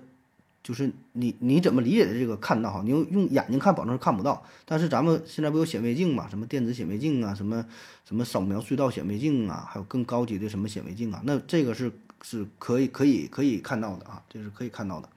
[0.63, 2.81] 就是你你怎么理解的这个看到哈？
[2.83, 4.43] 你用用眼睛看，保证是看不到。
[4.65, 6.27] 但是咱们现在不有显微镜嘛？
[6.29, 7.65] 什么电子显微镜啊，什么
[8.07, 11.21] 什么扫描隧道显微镜啊，还有更高级的什么显微镜啊？
[11.23, 15.09] 那这个是是可以可以可以看到的啊，这是可以看到的。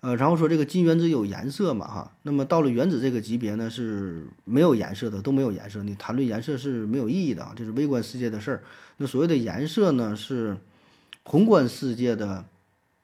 [0.00, 2.12] 呃，然后说这个金原子有颜色嘛哈？
[2.22, 5.82] 那么到了原子这个级别呢，是没有颜色的，都没有颜色。
[5.82, 8.62] 你谈论颜色是没有意义的啊，这是微观世界的事儿。
[8.98, 10.58] 那所谓的颜色呢，是
[11.24, 12.44] 宏观世界的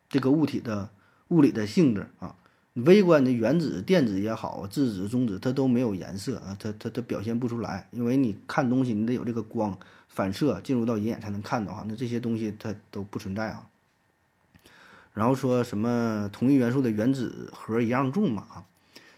[0.09, 0.91] 这个物体的
[1.29, 2.37] 物理的性质啊。
[2.75, 9.79] 微观的原子、电子也好，质子、中子，它都没有颜色啊，它它它表现不出来，因为你看东西，你得有这个光
[10.09, 13.67] 反射进入到银眼才能看到哈，那这些东西它都不存在啊。
[15.15, 18.65] 然后说什么同一元素的原子核一样重嘛啊，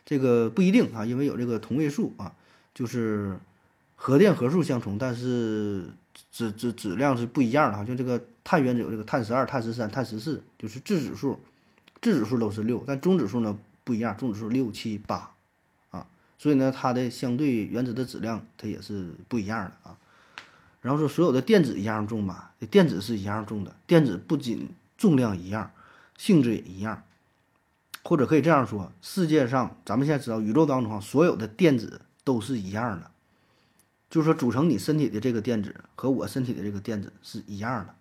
[0.05, 2.35] 这个不一定啊，因为有这个同位素啊，
[2.75, 3.39] 就是
[3.97, 5.85] 核电核数相同，但是
[6.33, 11.39] 质质质量是不一样的哈，就这个碳原子有这个碳十二、碳十三、碳十四，就是质子数。
[12.03, 15.31] 质子数都是六，但中指数呢不一样，中指数六七八，
[15.89, 19.97] 啊，所以呢它的相对原子的质量它也是不一样的啊。
[20.83, 25.71] 然后说所有的电子一样重吧，电子是一样重的，电子不仅重量一样，
[26.17, 27.05] 性质也一样，
[28.03, 33.11] 或者可以这样说，世界上咱们现在知道宇宙当中所有的电子都是一样的，
[34.11, 37.95] 就是说组成你身体的这个电子和我身体的这个电子是一样的。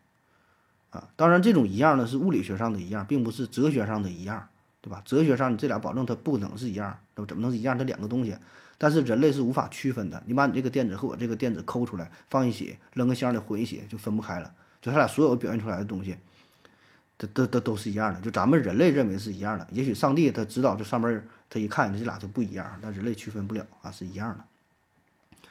[0.92, 4.48] 啊，当然，这种一样呢是物理学上的一样，并不是哲学上的一样，
[4.80, 5.02] 对吧？
[5.04, 7.76] 哲学上你这俩保证它不能是一样，那怎么能一样？
[7.76, 8.38] 这两个东西，
[8.78, 10.22] 但是人类是无法区分的。
[10.28, 14.54] 你把你这个电子和我这个电子抠出来放一起，扔个箱里混一起，就分不开了。
[14.84, 16.16] 就它俩所有表现出来的东西，
[17.18, 18.20] 都都都都是一样的。
[18.22, 25.46] 就咱们人类认为是一样的，也许上帝他知道这上面他一看这俩就不一样，但人类区分不了啊，是一样的。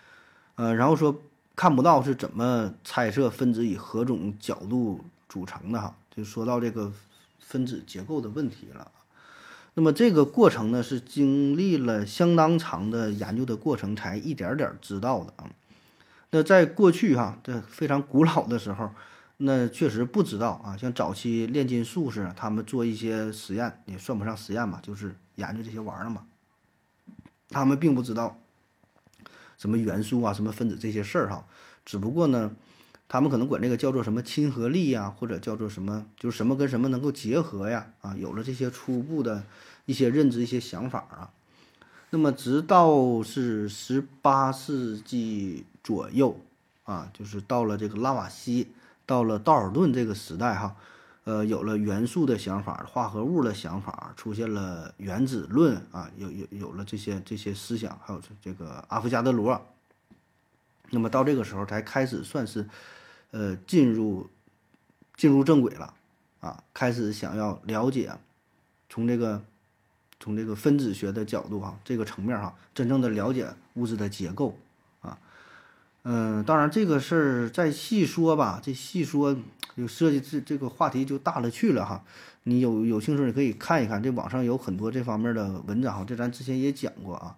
[0.57, 1.23] 呃，然后说
[1.57, 5.05] 看不到是怎么猜测分子以何种角度？
[5.29, 6.93] 组成的哈，就说到这个
[7.41, 8.91] 分子结构的问题了。
[9.73, 15.49] 那么这个过程呢，是经历了相当长的研究的过程，才一点点知道的啊。
[16.29, 18.91] 那在过去哈，这非常古老的时候，
[19.37, 20.77] 那确实不知道啊。
[20.77, 26.27] 像早期炼金术士，他们做一些实验，也算不上实验吧，就是研究这些玩意儿嘛。
[27.49, 28.39] 他们并不知道
[29.59, 31.45] 什么元素啊、什么分子这些事儿哈，
[31.85, 32.55] 只不过呢。
[33.09, 37.93] 他们可能管这个叫做什么亲和力呀，或者叫做什么，就是什么跟什么能够结合呀？
[38.01, 39.45] 啊，有了这些初步的
[39.85, 41.31] 一些认知、一些想法啊。
[42.09, 46.41] 那么，直到是十八世纪左右
[46.85, 48.69] 啊，就是到了这个拉瓦锡、
[49.07, 50.77] 到了道尔顿这个时代哈，
[51.25, 59.61] 呃，有了元素的想法、化合物的想法，出现了原子论啊，有有有了这些这些思想，还有这个阿伏加德罗。
[60.91, 62.69] 那么到这个时候才开始算是。
[63.35, 64.29] 呃，进入
[65.17, 65.95] 进入正轨了
[66.41, 68.13] 啊，开始想要了解，
[68.91, 69.43] 从这个
[70.21, 74.55] 从这个分子学的角度哈，这个层面哈，真正的了解物质的结构
[76.05, 79.37] 嗯，当然这个事儿再细说吧，这细说
[79.77, 82.03] 就涉及这这个话题就大了去了哈。
[82.45, 87.37] 你有有兴趣你可以看一看，这网上有很多这方面的文章，这咱之前也讲过啊。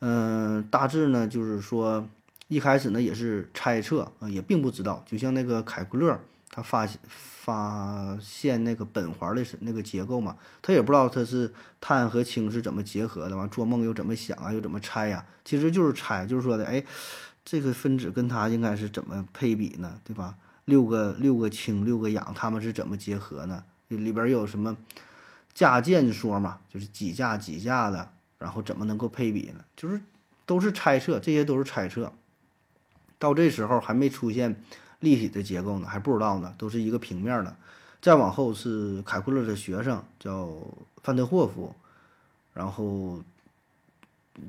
[0.00, 2.06] 嗯，大致呢就是说。
[2.48, 5.02] 一开始呢也是猜测，也并不知道。
[5.04, 6.16] 就像那个凯库勒，
[6.48, 13.36] 他发现发现那个苯环的那个结构嘛，他也不知道它是碳和氢是怎么结合的。
[13.36, 15.26] 完做梦又怎么想啊，又怎么猜呀？
[15.44, 16.84] 其实就是猜，就是说的，哎，
[17.46, 20.00] 这个分子跟它应该是怎么配比呢？
[20.02, 20.36] 对吧？
[20.64, 23.62] 六个六个氢，六个氧，它们是怎么结合呢？
[23.86, 24.76] 里边有什么
[25.54, 26.58] 价键说嘛？
[26.68, 29.64] 就是几价几价的，然后怎么能够配比呢？
[29.76, 30.00] 就是
[30.44, 32.12] 都是猜测，这些都是猜测。
[33.16, 34.60] 到这时候还没出现
[34.98, 37.56] 立体的结构呢，还不知道呢，都是一个平面的。
[38.02, 40.50] 再往后是凯库勒的学生叫
[41.04, 41.72] 范德霍夫，
[42.52, 43.22] 然后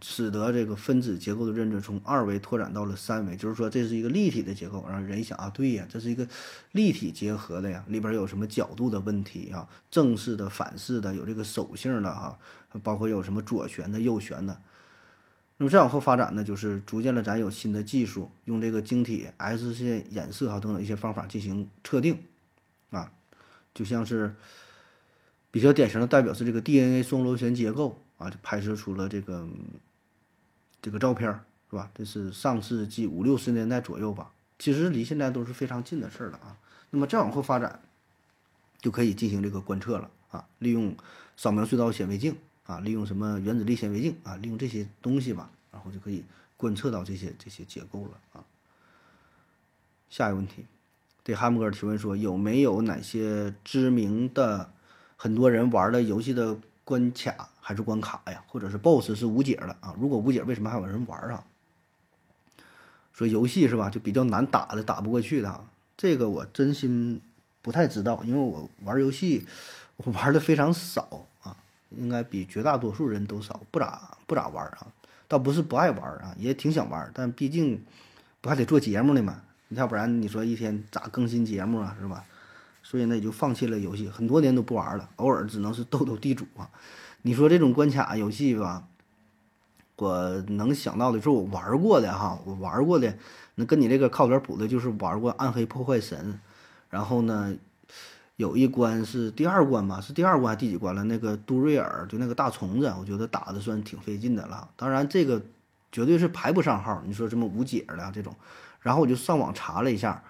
[0.01, 4.85] 使得这个分子结构的认知从二维拓展到了三维，就是说这是一个立体的结构。
[4.87, 6.27] 然后人一想啊，对呀，这是一个
[6.71, 12.37] 立体结合的呀，里边有什么角度的问题啊，正式的、反式的，有这个手性的哈，
[12.83, 14.59] 包括有什么左旋的、右旋的。
[15.59, 22.19] 那么再往后发展呢，就是逐渐的咱有新的技术，用这个晶体、X 线衍射哈等等一些方法进行测定，
[22.91, 23.11] 啊，
[23.73, 24.35] 就像是
[25.49, 29.47] 比较典型的代表是这个 DNA 双螺旋结构啊，就拍摄出了这个
[30.81, 31.31] 这个照片
[31.69, 31.89] 是吧？
[31.93, 36.57] 这是上世纪五六十年代左右吧，其实离现在都是非常近的事儿了啊。
[36.89, 37.79] 那么再往后发展，
[38.79, 40.95] 就可以进行这个观测了啊，利用
[41.35, 42.35] 扫描隧道显微镜。
[42.67, 46.25] 啊，利用什么原子力显微镜啊，利用这些东西吧，然后就可以
[46.57, 48.43] 观测到这些这些结构了啊。
[50.09, 50.65] 下一个问题，
[51.23, 54.69] 对汉姆格尔提问说，有没有哪些知名的
[55.15, 59.93] 很多人玩的游戏的关卡还是关卡呀，或者是 BOSS 是无解的啊？
[59.99, 61.43] 如果无解，为什么还有人玩啊？
[63.11, 65.65] 说游戏是吧，就比较难打的，打不过去的，
[65.97, 67.19] 这个我真心
[67.61, 69.45] 不太知道，因为我玩游戏
[69.97, 71.57] 我玩的非常少啊。
[71.89, 74.87] 应该比绝大多数人都少，不咋不咋玩啊，
[75.27, 77.83] 倒不是不爱玩啊，也挺想玩，但毕竟
[78.39, 82.23] 不还得做节目呢嘛，要不然你说一天咋更新节目啊，是吧？
[82.89, 86.69] 所以呢，也就放弃了游戏，很多年都不玩了，偶尔只能是斗斗地主啊。
[87.23, 88.87] 你说这种关卡游戏吧，
[89.97, 93.17] 我能想到的是我玩过的哈，我玩过的
[93.55, 96.33] 那跟你这个靠点谱的，就是玩过《暗黑破坏神》，
[96.89, 97.53] 然后呢，
[98.37, 101.03] 有一关是第二关吧，是第二关还是第几关了？
[101.03, 104.69] 那个杜瑞尔就那个大虫子，我觉得打的算挺费劲的了。
[104.77, 105.41] 当然这个
[105.91, 108.33] 绝对是排不上号，你说什么无解的这种，
[108.79, 110.23] 然后我就上网查了一下，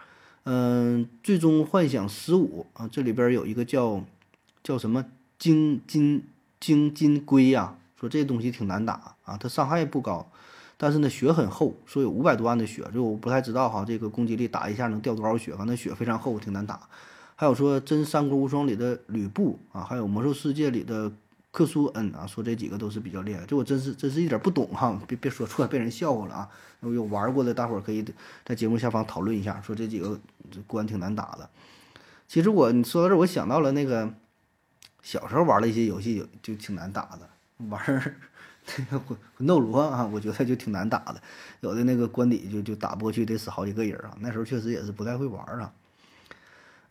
[0.49, 4.01] 嗯，最终幻想十五啊，这里边有一个叫
[4.63, 5.03] 叫什么
[5.37, 6.23] 金金
[6.57, 7.75] 金金龟呀。
[7.99, 10.25] 说这东西挺难打啊，它伤害不高，
[10.77, 16.79] 但是呢血很厚，说有五百多万的血，就我不太知道哈，这个攻击力打一下能掉多少血，反正血非常厚，挺难打。
[17.35, 21.11] 还有说真三国无双里的吕布啊，还有魔兽世界里的
[21.57, 23.43] 克苏恩啊，说这几个都是比较厉害。
[23.47, 26.47] 这我真是真是一点不懂哈，别别说错，被人笑话了啊。
[26.81, 28.05] 有玩过的大伙儿可以
[28.45, 30.19] 在节目下方讨论一下，说这几个
[30.67, 31.49] 关挺难打的。
[32.27, 34.13] 其实我你说到这，我想到了那个
[35.01, 37.27] 小时候玩的一些游戏，就就挺难打的。
[37.69, 38.15] 玩儿
[38.63, 41.19] 这个魂魂斗罗啊，我觉得就挺难打的，
[41.61, 44.15] 有的那个关底就就打不过去，得死好几个人啊。
[44.19, 45.73] 那时候确实也是不太会玩啊。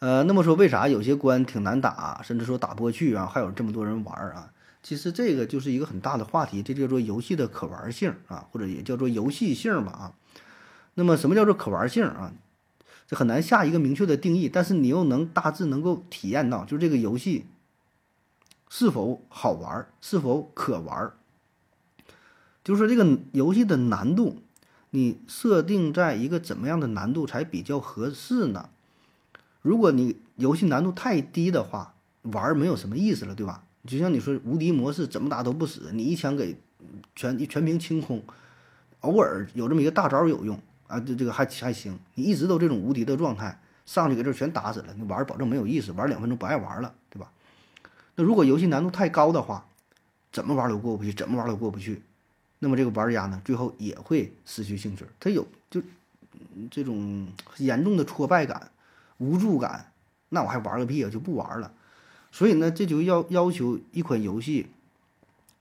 [0.00, 4.50] 呃，那么说为啥有些关挺难打，甚至说打不过去啊，还有这么多人玩啊？
[4.86, 10.14] 其实这个就是一个很大的话题，这叫做游戏的可玩性啊，或者也叫做游戏性吧啊。
[10.94, 12.32] 那么什么叫做可玩性啊？
[13.08, 17.46] 这很难下一个明确的定义，但是你又能大致能够体验到，就是这个游戏。
[18.70, 19.88] 是否好玩？
[20.00, 21.12] 是否可玩？
[22.62, 24.36] 就是说这个游戏的难度，
[24.90, 28.68] 你设定在一个怎么样的难度才比较合适呢？
[29.62, 33.64] 如果你游戏难度太低的话，玩没有什么意思了，对吧？
[33.86, 36.56] 就像你说无敌模式怎么打都不死，你一枪给
[37.14, 38.22] 全全屏清空，
[39.00, 41.98] 偶尔有这么一个大招有用啊，这这个还还行。
[42.14, 47.30] 你一直都这种无敌的状态，上去给这全打死了，你玩保证没有意思，玩两分钟不爱玩了，对吧？
[48.16, 49.66] 那如果游戏难度太高的话，
[50.32, 52.02] 怎么玩都过不去，怎么玩都过不去，
[52.58, 55.82] 那么这个玩家呢，最后也会失去兴趣，他有就
[56.70, 57.28] 这种
[57.58, 58.70] 严重的挫败感、
[59.18, 59.92] 无助感，
[60.28, 61.72] 那我还玩个屁啊，就不玩了。
[62.36, 64.66] 所以呢，这就要要求一款游戏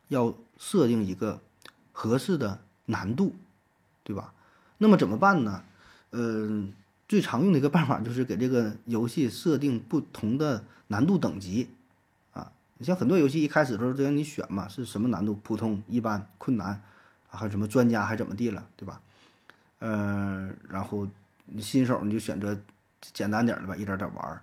[0.10, 1.40] 要设定一个
[1.94, 3.34] 合适的难度，
[4.04, 4.34] 对吧？
[4.80, 5.64] 那么怎么办呢？
[6.12, 6.74] 嗯，
[7.08, 11.70] 最常用的一个办法就是给这个游戏设定不同的难度等级。
[12.78, 15.34] 你像很多游戏一开始的时候就让你选嘛，是什么难度？
[15.36, 16.82] 普通、一般、困难，
[17.30, 19.00] 还有什么专家还怎么地了，对吧？
[19.80, 21.08] 呃，然后
[21.46, 22.60] 你新手你就选择
[23.14, 24.42] 简单点的吧，一点点玩儿。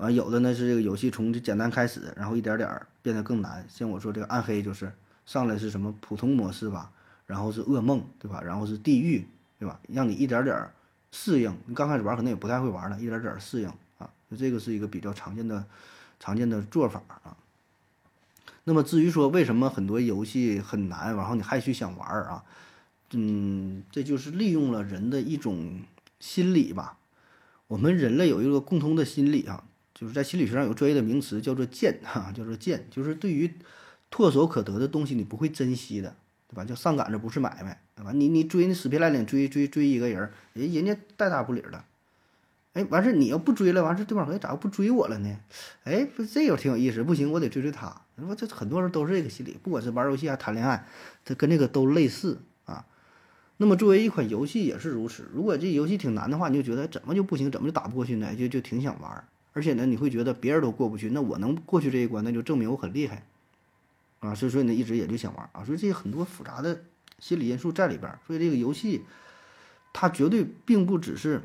[0.00, 3.64] 啊，有的呢是这个游戏从简单开始，然后一点点变得更难。
[3.68, 4.90] 像我说这个暗黑就是
[5.26, 6.90] 上来是什么普通模式吧，
[7.26, 8.40] 然后是噩梦，对吧？
[8.42, 9.26] 然后是地狱，
[9.58, 9.78] 对吧？
[9.88, 10.68] 让你一点点
[11.12, 11.54] 适应。
[11.66, 14.10] 你刚开始玩可能也不太会玩了，一点点适应啊。
[14.30, 15.64] 就这个是一个比较常见的。
[16.22, 17.34] 常见的做法啊，
[18.64, 22.44] 那么至于说为什么很多游戏很难，然后你还去想玩儿啊，
[23.12, 25.80] 嗯，这就是利用了人的一种
[26.18, 26.98] 心理吧。
[27.68, 29.64] 我们人类有一个共通的心理啊，
[30.00, 33.52] 就是在心理学上有专业的名词叫做贱哈，叫做贱，就是对于
[34.10, 36.16] 唾手可得的东西你不会珍惜的，
[36.48, 36.64] 对吧？
[36.64, 38.10] 叫上赶着不是买卖，对吧？
[38.14, 41.84] 你你追那死皮赖脸追追追一个人，人人家带大不理的。
[42.72, 45.36] 哎，完事你要不追了，完事对方说咋又不追我了呢？
[45.84, 48.00] 哎，不这有挺有意思，不行，我得追追他。
[48.14, 50.86] 你说这很多人都是这个心理，不管是玩游戏还谈恋爱，
[51.26, 52.86] 这跟这个都类似啊。
[53.58, 55.28] 那么作为一款游戏也是如此。
[55.34, 58.34] 如果这游戏挺难的话，你就觉得怎么就不行，怎么就打不过去呢？
[58.34, 59.22] 就就挺想玩。
[59.52, 63.24] 而且呢，你会觉得别人都过不去，那我能过去这一关，那就证明我很厉害
[64.20, 64.34] 啊。
[64.34, 65.64] 所以说呢，一直也就想玩啊。
[65.64, 66.84] 所以这些很多复杂的
[67.18, 68.18] 心理因素在里边。
[68.26, 69.02] 所以这个游戏
[69.92, 71.42] 它绝对并不只是。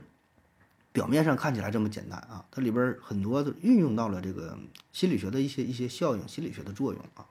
[0.95, 4.57] 表面上看起来这么简单啊，它里边很多的运用到了这个
[4.93, 7.25] 心理学的一些一些效应、心理学的作用啊。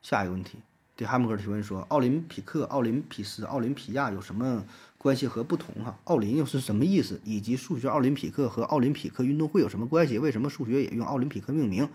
[0.00, 0.56] 下一个问题，
[0.96, 4.64] 对汉姆克提问说：奥林匹克、奥林匹斯、奥林匹亚有什么
[5.04, 5.84] 关系和不同？
[5.84, 7.20] 哈，奥林又是什么意思？
[7.24, 10.18] 以及数学奥林匹克和奥林匹克运动会有什么关系？
[10.18, 11.86] 为什么数学也用奥林匹克命名？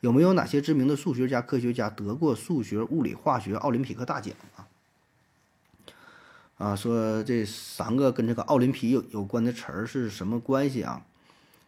[0.00, 4.68] 有没有哪些知名的数学家、科学家得过数学、物理、化学奥林匹克大奖啊？
[6.58, 11.00] 啊，说这三个跟这个奥林匹有有关的词儿是什么关系啊？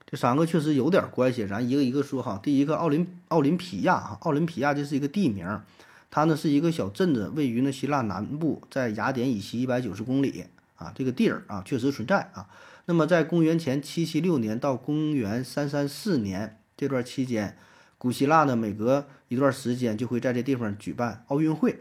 [0.04, 2.38] 这三个确实有点关系，咱一个一个说哈。
[2.42, 5.62] 第一个奥林奥林匹亚哈，奥林匹亚这是一个地名，
[6.10, 10.44] 它呢是一个小镇子，位于呢希腊南部，在雅典以西一百九十公里
[10.80, 10.92] 啊。
[10.92, 12.48] 这个地儿啊确实存在啊。
[12.86, 17.56] 那么在公元前七七六年到公元三三四年这段期间，
[17.98, 21.78] 古希腊呢每隔一段时间就会在这地方举办奥运会，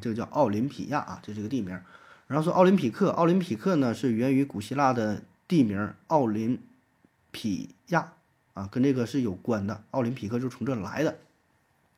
[0.00, 1.76] 这个叫奥林匹亚啊，这是个地名。
[2.28, 6.58] 然后说奥林匹克，奥林匹克呢是源于古希腊的地名奥林
[7.30, 8.12] 匹亚
[8.54, 9.82] 啊，跟这个是有关的。
[9.90, 11.18] 奥林匹克就从这来的。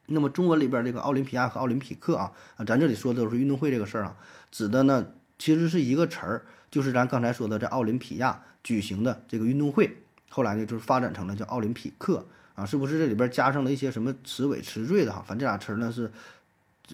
[0.07, 4.17] 那么中文里边这个奥林匹亚和奥林匹克啊啊，咱这里说的都是运动会这个事儿啊，
[4.51, 5.07] 指的呢
[5.45, 9.99] 其实是一个词儿，就是咱刚才说的在奥林匹亚举行的这个运动会，
[10.31, 12.25] 后来呢就是发展成了叫奥林匹克
[12.55, 15.23] 啊，是不是这里边加上了一些什么词尾词缀的哈？
[15.27, 16.11] 反正这俩词儿呢是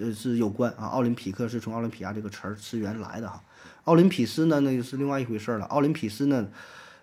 [0.01, 3.41] 呃是有关啊，奥林匹克是从奥林匹亚这个词儿词源来的哈，
[3.85, 6.49] 奥林匹斯呢那就是另外一回事儿了，奥林匹斯呢。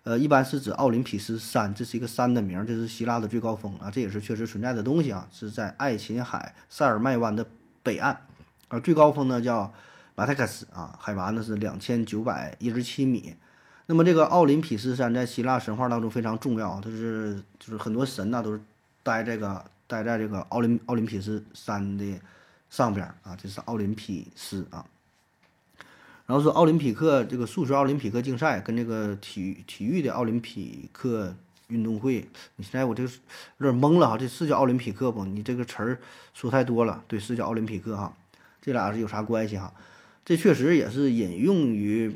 [0.03, 7.45] 呃，一般是指奥林匹斯山，这是一个山的名，这是希腊的最高峰啊，这也是确实存在的东西啊，是在爱琴海塞尔麦湾的
[7.83, 8.21] 北岸，
[8.69, 9.73] 啊，最高峰呢叫
[10.19, 13.35] 马泰克斯啊，海拔呢是两千九百一十七米。
[13.85, 18.59] 那么这个奥林匹斯山在希腊神话当中非常重要，它是就是很多神呐都是
[19.03, 22.19] 待这个待在这个奥林奥林匹斯山的
[22.67, 24.83] 上边啊，这是奥林匹斯啊。
[26.25, 31.31] 然后说奥林匹克这个数学奥林匹克竞赛跟这个体育体育的奥林匹克
[31.67, 33.09] 运动会，你现在我这个
[33.59, 35.23] 有点懵了哈，这是叫奥林匹克不？
[35.25, 35.99] 你这个词儿
[36.33, 38.11] 说太多了，对，是叫奥林匹克哈，
[38.59, 39.71] 这俩是有啥关系哈？
[40.27, 42.13] 这确实也是引用于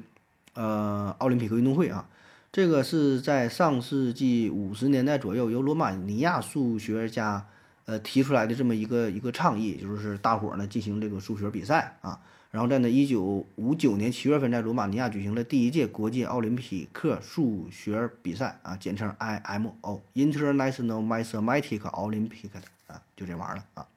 [0.54, 2.06] 呃奥林匹克运动会啊，
[2.52, 7.46] 这个是在上世纪五十年代左右由罗马尼亚数学家
[7.86, 12.20] 呃提出来的这么一个一个倡议，就是大伙儿呢进行这个数学比赛啊。
[12.52, 22.50] 然后在呢，一九五九年七月份，在罗马尼亚举行了第一届国际奥林匹克数学比赛啊，简称 IMO（International Mathematical Olympic）
[22.88, 23.88] 啊，就这玩意儿了啊。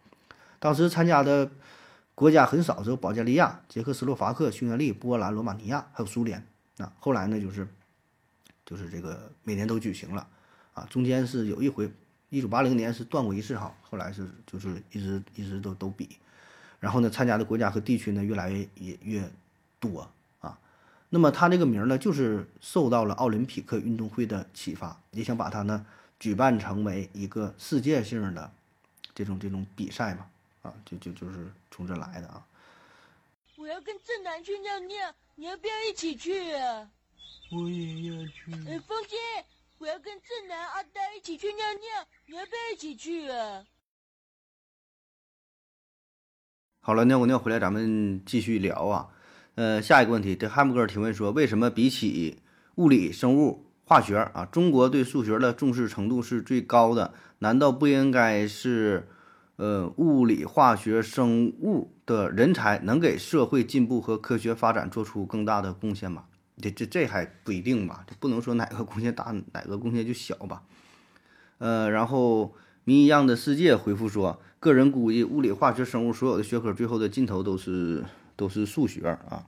[0.61, 1.51] 当时参加的
[2.15, 6.47] 国家很少，只有保加利亚、捷克斯洛伐克、匈牙利、波兰、罗马尼亚，还有苏联
[6.79, 6.93] 啊。
[7.01, 7.67] 后来呢，就是
[8.65, 10.27] 就是这个每年都举行了
[10.75, 11.91] 啊，中间是有一回，
[12.31, 16.09] 一九八零年是断过一次哈，后来是就是一直一直都都比。
[16.79, 19.29] 然后呢，参加的国家和地区呢越来越也越
[19.81, 20.09] 多
[20.41, 20.57] 啊。
[21.09, 25.85] 那么它这个名呢，就是受到了奥林匹克运动会的启发，也想把它呢
[26.21, 28.53] 举办成为一个世界性的
[29.15, 30.27] 这种这种比赛嘛
[30.65, 32.45] 啊，就就就是从这来的啊。
[33.57, 36.91] 我要跟正南去尿尿，你要不要一起去啊？
[37.53, 38.51] 我也要去。
[38.67, 39.17] 哎，风姐，
[39.79, 43.65] 我要跟正南、阿呆一起去尿尿，你要不要一起去啊？
[46.81, 49.11] 好了，尿过尿回来，咱们继续聊啊。
[49.57, 52.43] 呃，下一个问题，这汉姆哥提问说，为什么比起
[52.77, 57.13] 物理、生物、化学啊，中国对数学的重视程度是最高的？
[57.39, 59.07] 难道不应该是，
[59.57, 66.25] 呃，物理、化学、生物的人才能给社会进步和科学发展做出更大的贡献吗？
[66.61, 68.05] 这这这还不一定吧？
[68.07, 70.63] 这不能说哪个贡献大，哪个贡献就小吧？
[71.59, 74.41] 呃，然后谜一样的世界回复说。
[74.59, 78.03] 个人估计，物理、化学、生物所有的学科最后的尽头都是
[78.35, 79.45] 都是数学啊。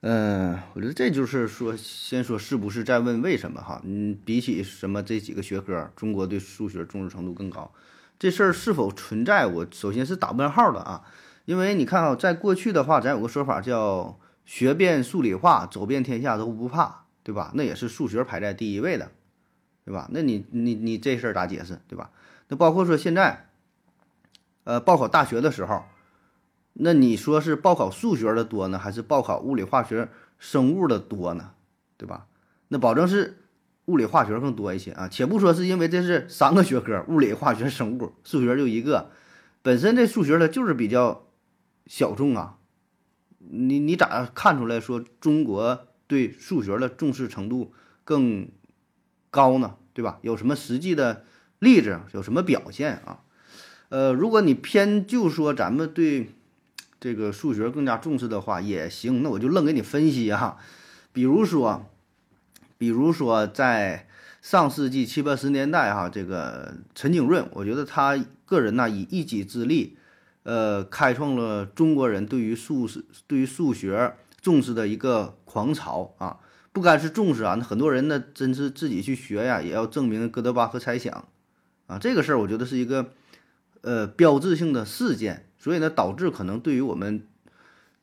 [0.00, 3.80] 嗯，我觉得这就是说，先说是不是，在问为什么哈。
[3.84, 7.72] 嗯，比起什么这几个学科，中国对数学重视程度更高，
[8.22, 9.48] 这事儿是否存在？
[9.48, 11.02] 我首先是打问号的啊。
[11.44, 14.16] 因为你看啊，在过去的话，咱有个说法叫
[14.46, 17.50] “学遍数理化，走遍天下都不怕”，对吧？
[17.56, 19.10] 那也是数学排在第一位的，
[19.84, 20.08] 对吧？
[20.12, 22.12] 那你你你这事儿咋解释，对吧？
[22.46, 23.48] 那包括说现在。
[24.62, 25.82] 呃，报考大学的时候，
[26.74, 30.08] 那你说是报考数学的多呢，还是报考物理、化学、
[30.38, 31.50] 生物的多呢？
[31.96, 32.28] 对吧？
[32.68, 33.41] 那保证是
[33.86, 35.08] 物理、化学更多一些啊。
[35.08, 39.10] 且不说是因为这是三个学科，物理、化学、生物，数学就一个，
[39.62, 41.26] 本身这数学它就是比较
[41.86, 42.58] 小众啊。
[43.38, 47.72] 你你咋看出来说中国对数学的重视程度
[48.04, 48.48] 更
[49.30, 49.76] 高呢？
[49.94, 50.18] 对吧？
[50.22, 51.24] 有什么实际的
[51.58, 52.00] 例子？
[52.12, 53.20] 有什么表现啊？
[53.90, 56.30] 呃，如果你偏就说咱们对
[56.98, 60.56] 这个数学更加重视的话也行，那我就愣给你分析哈。
[61.12, 61.90] 比如说，
[62.82, 64.08] 比如说在
[64.40, 69.96] 上世纪七八十年代哈，这个陈景润，我觉得他个人呢以一己之力，
[70.42, 72.88] 呃，开创了中国人对于数
[73.28, 76.40] 对于数学重视的一个狂潮啊。
[76.72, 81.28] 不该是重视啊，那很多人呢真是自己去学呀，也要证明哥德巴赫猜想
[81.86, 82.00] 啊。
[82.00, 83.12] 这个事儿我觉得是一个。
[83.82, 87.26] 呃，标志性的事件，所以呢，导致可能对于我们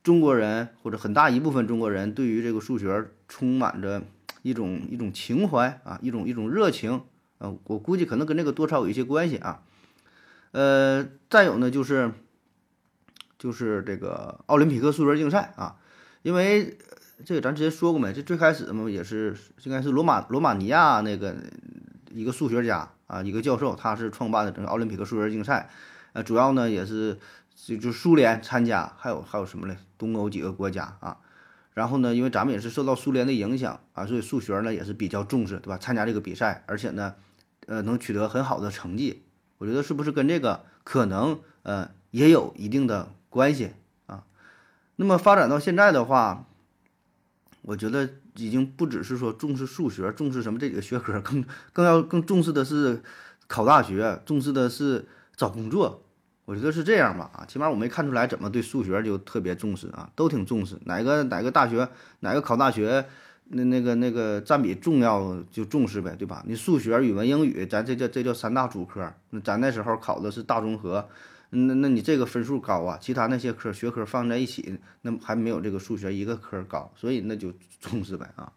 [0.02, 4.02] 中国人或者很大一部分中国人，对于这个数学充满着
[4.42, 7.02] 一种一种情怀啊，一种一种热情
[7.38, 9.62] 啊，我估计可能跟这个多少有一些关系啊。
[10.52, 12.12] 呃，再有呢，就是
[13.38, 15.76] 就是这个奥林匹克数学竞赛啊，
[16.22, 16.78] 因为
[17.24, 18.12] 这个咱之前说过没？
[18.12, 21.36] 这最开始嘛，也是应该是罗马罗马尼亚那个
[22.10, 22.90] 一个数学家。
[23.10, 25.68] 啊，一个教授，他是创办的整个奥林匹克数学竞赛，
[26.12, 27.18] 呃，主要呢也是
[27.56, 29.76] 就就苏联参加，还有还有什么嘞？
[29.98, 31.16] 东欧几个国家啊。
[31.72, 35.78] 然后呢，因为咱们也是受到苏联的影响啊，所以数学呢也是比较重视，对吧？
[35.78, 37.14] 参加这个比赛，而且呢，
[37.66, 39.22] 呃，能取得很好的成绩。
[39.58, 43.70] 我觉得是不是跟这个可能呃也有一定的关系
[44.06, 44.24] 啊？
[44.96, 46.46] 那么发展到现在的话，
[47.62, 53.02] 我觉得已经不只是说重视数学，重视什么这几个学科，更更要更重视的是
[53.46, 55.06] 考大学，重视的是
[55.36, 56.02] 找工作。
[56.50, 60.76] 我觉得是这样吧，啊，起码我没看出来怎么对数学就特别重视啊，都挺重视。
[60.84, 61.88] 哪个哪个大学，
[62.18, 63.06] 哪个考大学，
[63.50, 66.42] 那那个那个占比重要就重视呗，对吧？
[66.44, 69.14] 你数学、语文、英语，咱这叫这叫三大主科。
[69.30, 71.08] 那咱那时候考的是大综合，
[71.50, 78.50] 那那你这个分数高啊，其他那些科学科放在一起，那还没有这个数学一个科高，所以那就 重视呗啊。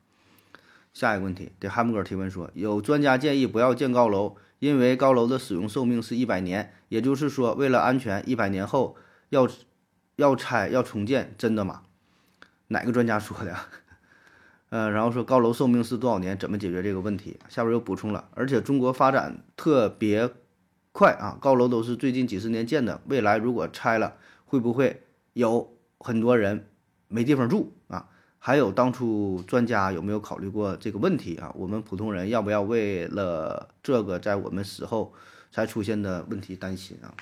[0.94, 4.36] 下一个问题，对汉姆哥提问说，有专家建议不要建高楼。
[4.64, 8.96] 因为高楼的使用寿命是一百年，也就是说，为了安全，一百年后
[9.28, 9.46] 要
[10.16, 11.82] 要拆要重建，真的吗？
[12.70, 13.54] 哪个专家说的？
[14.72, 16.38] 呃，然后说高楼寿命是多少年？
[16.38, 17.38] 怎么解决这个问题？
[17.50, 20.32] 下边又补充了，而且中国发展特别
[20.94, 25.04] 快啊，高楼都是最近几十年建的，未来如果拆了，会不会
[25.34, 26.70] 有很多人
[27.10, 27.74] 没地方住？
[28.46, 31.54] 还有当初专家有没有考虑过这个问题啊？
[31.56, 35.14] 我们普通人要不要为了这个在我们死后
[35.50, 37.16] 才出现的问题担心啊？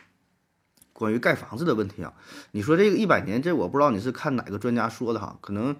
[0.91, 2.11] 关于盖房子的问题啊，
[2.53, 5.37] 你说这个一百年，这我不知道你是看哪个专家说的哈？
[5.41, 5.75] 可能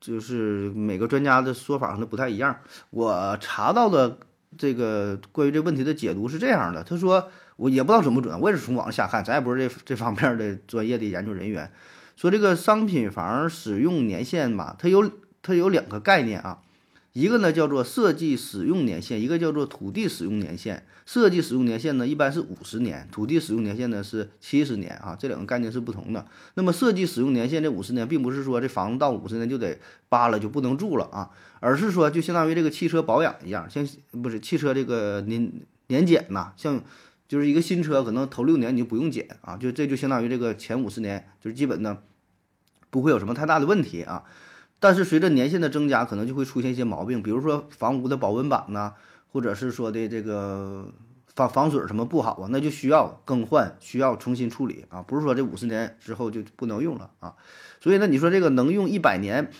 [0.00, 2.60] 就是每个专家的说法可能不太一样。
[2.88, 4.16] 我查到的
[4.56, 11.70] 这个关于这问题的解读是这样的，他说我也不知道准不准，我也是从网上瞎看，咱也不是这这方面的专业的研究人员。
[12.18, 15.08] 说这个商品房使用年限吧，它有
[15.40, 16.58] 它有两个概念啊，
[17.12, 20.84] 一个呢叫做设计使用年限，一个叫做土地使用年限。
[21.06, 26.26] 设计使用年限呢一般是五十年，土地使用年限呢是七十年啊，这两个概念是不同的。
[26.54, 33.86] 那么设计使用年限这五十年，并不是说这房子到五十年就得扒了就不能住了啊，而是说就相当于这个汽车保养一样，像
[34.20, 35.52] 不是汽车这个年
[35.86, 36.82] 年检呐，像。
[37.28, 41.98] 就是一个新车，可能头六年你就不用检啊，就这就相当于这个前五十年就是基本呢
[42.90, 44.24] 不会有什么太大的问题啊。
[44.80, 48.94] 但是随着年限的增加，可能就会出现一些毛病，比如说房屋的保温板呐，
[49.32, 50.92] 或者是说的这个
[51.34, 55.02] 防防水什么不好啊，那就需要更换，需要重新处理啊。
[55.02, 57.34] 不是说这五十年之后就不能用了啊。
[57.80, 59.50] 所以呢，你说这个能用一百年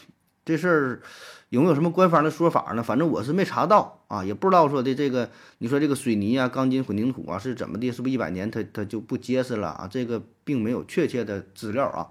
[0.45, 1.03] 这事儿。
[1.51, 2.83] 有没有什么官方的说法呢？
[2.83, 7.91] 反正我是没查到啊，也不知道说的这个，你说这个水泥啊、钢筋混凝土啊是怎么的？
[7.91, 9.89] 是不是一百年它它就不结实了啊？
[9.91, 12.09] 这个并没有确切的资料啊。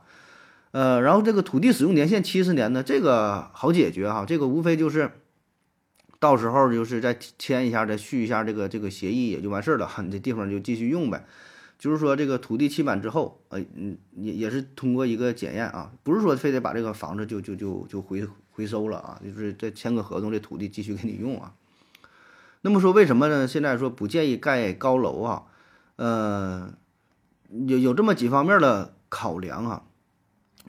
[0.72, 5.12] 呃，然后这个土地使用年限七十年呢，这个好解决哈，这个无非就是
[6.20, 11.26] 到时候就是再签一下、再续一下这个这个协议也就完事儿了，你 这地方就继续用呗。
[11.80, 18.28] 就是说这个土地期满之后，呃嗯也也是通过一个检验啊，不是说非得把这个房子就就就就回。
[18.58, 21.54] 回收了啊，就是再签个合同，这土地继续给你用啊。
[22.62, 23.48] 那么说为什么呢？
[23.48, 25.44] 现在说不建议盖高楼啊？
[25.98, 26.74] 呃，
[27.68, 29.84] 有有这么几方面的考量啊。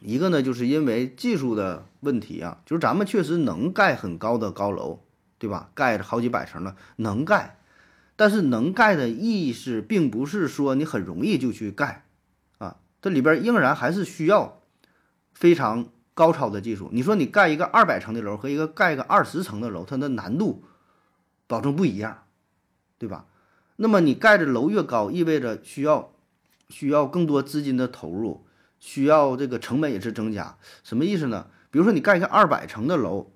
[0.00, 5.00] 一个呢，就是因为技术的问题啊，就是咱们确实能盖很高的高楼，
[5.38, 5.70] 对吧？
[5.74, 7.58] 盖着好几百层的能盖，
[8.16, 12.04] 但是能盖的意思并不是说你很容易就去盖
[12.58, 14.60] 啊，这里边仍然还是需要
[15.32, 15.88] 非常。
[16.18, 20.64] 高超的技术，你说你盖一个二百层的楼和一个盖个二十层的楼，它的难度
[21.46, 22.24] 保证不一样，
[22.98, 23.26] 对吧？
[23.76, 26.10] 那么你盖的楼越高，意味着需要
[26.68, 28.44] 需要更多资金的投入，
[28.78, 30.56] 需要这个成本也是增加。
[30.82, 31.46] 什么意思呢？
[31.70, 33.30] 比如说你盖一个二百层的楼，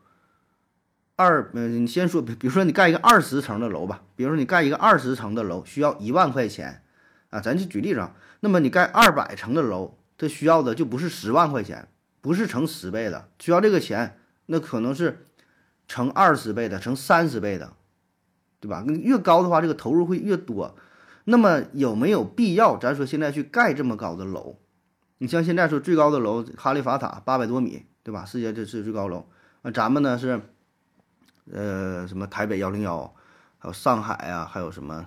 [1.16, 6.82] 二嗯，你先说，比比如说你盖一个二十层的楼吧，比如说你盖一个二十层的楼需要一万块钱
[7.30, 8.08] 啊，咱就举例子。
[8.40, 11.88] 那么你盖二百层的楼，它需要的就不是十万块钱。
[12.20, 14.16] 不是乘十倍的，需要这个钱，
[14.46, 15.26] 那可能是
[15.88, 17.72] 乘二十倍的，乘三十倍的，
[18.60, 18.84] 对吧？
[18.86, 20.76] 越高的话，这个投入会越多。
[21.24, 22.76] 那么有没有必要？
[22.76, 24.56] 咱说现在去盖这么高的楼？
[25.22, 28.24] 你像现在说最高的楼，哈利法塔八百多米，对吧？
[28.24, 29.24] 世界这是最高楼。
[29.62, 30.40] 那咱们呢是，
[31.52, 33.14] 呃，什么台北幺零幺，
[33.60, 35.06] 还有上海啊，还有什么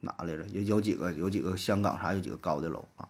[0.00, 0.46] 哪来着？
[0.46, 3.06] 有有几个有几个香港啥有几个高的楼啊？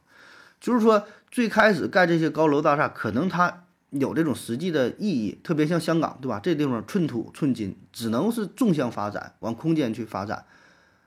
[0.60, 6.40] 就是说，最开始盖这些高楼大厦，可能它有这种实际的意义，特别像香港，对吧？
[6.42, 10.46] 这地方寸土寸金，只能是纵向发展，往空间去发展。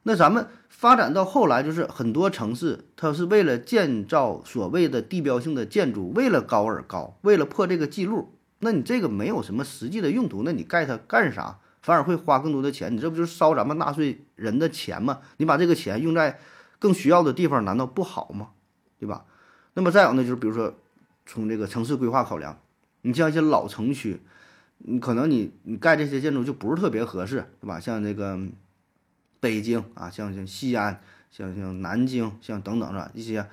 [0.04, 0.48] 那咱们
[0.78, 8.34] 发展到后来，就是很多城市，它是为了建造所谓的地标性的建筑，为了高而高，为了破这个记录。
[8.60, 11.60] 那你这个没有什么实际的用途，那你盖它干啥？
[11.82, 15.22] 反而会花更多的钱，你这不就是烧咱们纳税人的钱吗？
[15.38, 16.40] 你把这个钱用在
[16.78, 18.50] 更需要的地方，难道不好吗？
[19.00, 19.24] 对吧？
[19.76, 20.74] 那么再有呢，就是比如说，
[21.26, 22.60] 从这个城市规划考量，
[23.04, 24.20] 你像一些老城区，
[24.80, 27.80] 你可能你你盖这些建筑就不是特别合适，对吧？
[27.80, 28.38] 像这个
[29.46, 33.46] 北京啊，像像西安，像像南京，像等等的一些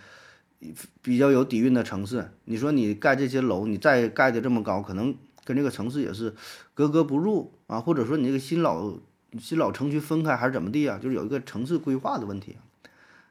[1.03, 5.15] 比较有底蕴的城市，你说你盖这些楼，你再盖的这么高，可能
[5.45, 6.35] 跟这个城市也是
[6.73, 8.95] 格格不入啊，或者说你这个新老
[9.39, 10.99] 新老城区分开还是怎么地啊？
[10.99, 12.57] 就是有一个城市规划的问题。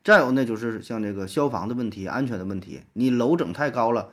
[0.04, 4.10] 再有呢，就是像这个消防的问题、安全的问题，你楼整太高了，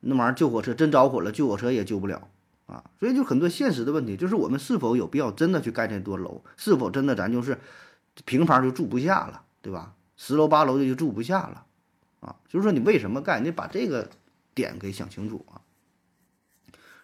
[0.00, 2.28] 那玩意儿救火车真着火了，救火车也救不了
[2.66, 2.84] 啊。
[3.00, 6.42] 所以就很多现实的问题，就是我们是否有必要真的去盖这多楼？
[6.56, 7.58] 是否真的咱就是
[8.24, 9.94] 平房就住不下了，对吧？
[10.16, 11.66] 十楼八楼的就住不下了
[12.20, 12.36] 啊。
[12.48, 13.40] 就是说你为什么盖？
[13.40, 14.08] 你把这个
[14.54, 15.60] 点给想清楚啊。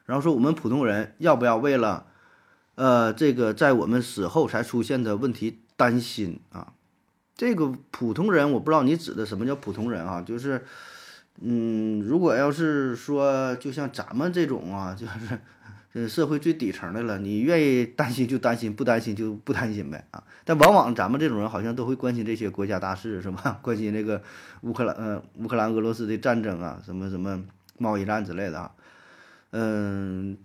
[0.07, 2.07] 然后说我们普通人要不要为了
[2.75, 6.73] 呃这个在我们死后才出现的问题担心啊？
[7.35, 10.21] 这个普通人，我不知道你指的什么叫普通人啊？
[10.23, 10.65] 就是，
[11.41, 15.41] 嗯，如果要是说，就像咱们这种啊，就是，
[15.95, 20.25] 呃，社会最底层的了，你愿意担心就担心，不担心就不担心呗啊。
[20.45, 23.59] 但往往咱们这种人好像都会关心这些国家大事，是吧？
[23.63, 24.23] 关心这个
[24.63, 27.43] 乌克兰，呃，乌克兰俄罗斯的战争啊，什么什么
[27.79, 28.71] 贸易战之类的啊。
[29.51, 30.37] 嗯，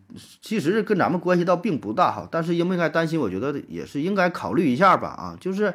[0.42, 3.20] 其实跟咱们关系倒并不大哈，但是应不应该担心？
[3.20, 5.74] 我觉得也是应该考虑一下吧啊，就是。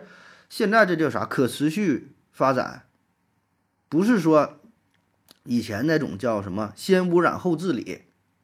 [0.52, 1.24] 现在这叫啥？
[1.24, 2.82] 可持续发展，
[3.88, 4.58] 不是说
[5.44, 8.02] 以前那种叫什么先污染后治理，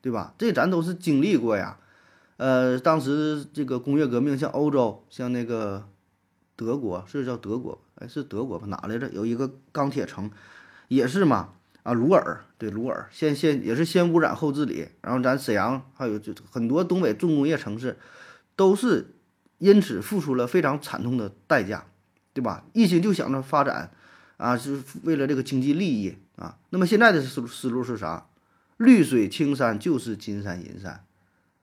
[0.09, 0.33] 对吧？
[0.39, 1.77] 这咱都是经历过呀。
[2.39, 5.87] 呃，当时这个工业革命，像欧洲，像那个
[6.57, 7.79] 德国，是叫德国？
[7.97, 8.67] 哎，是德国吧？
[8.69, 9.11] 哪来着？
[9.11, 10.31] 有一个钢铁城，
[10.89, 11.51] 也是嘛。
[11.83, 14.89] 啊，鲁尔，对，鲁尔，先先也是先污染后治理。
[15.03, 17.99] 然后咱沈阳还有就很多东北重工业城市，
[18.57, 19.15] 都是
[19.59, 21.85] 因此付出了非常惨痛的代价。
[22.33, 22.65] 对吧？
[22.73, 23.91] 一心就想着发展，
[24.39, 26.57] 啊，是为了这个经济利益啊。
[26.71, 28.28] 那么现在的思思路是啥？
[28.79, 31.05] 绿水青山就是金山银山，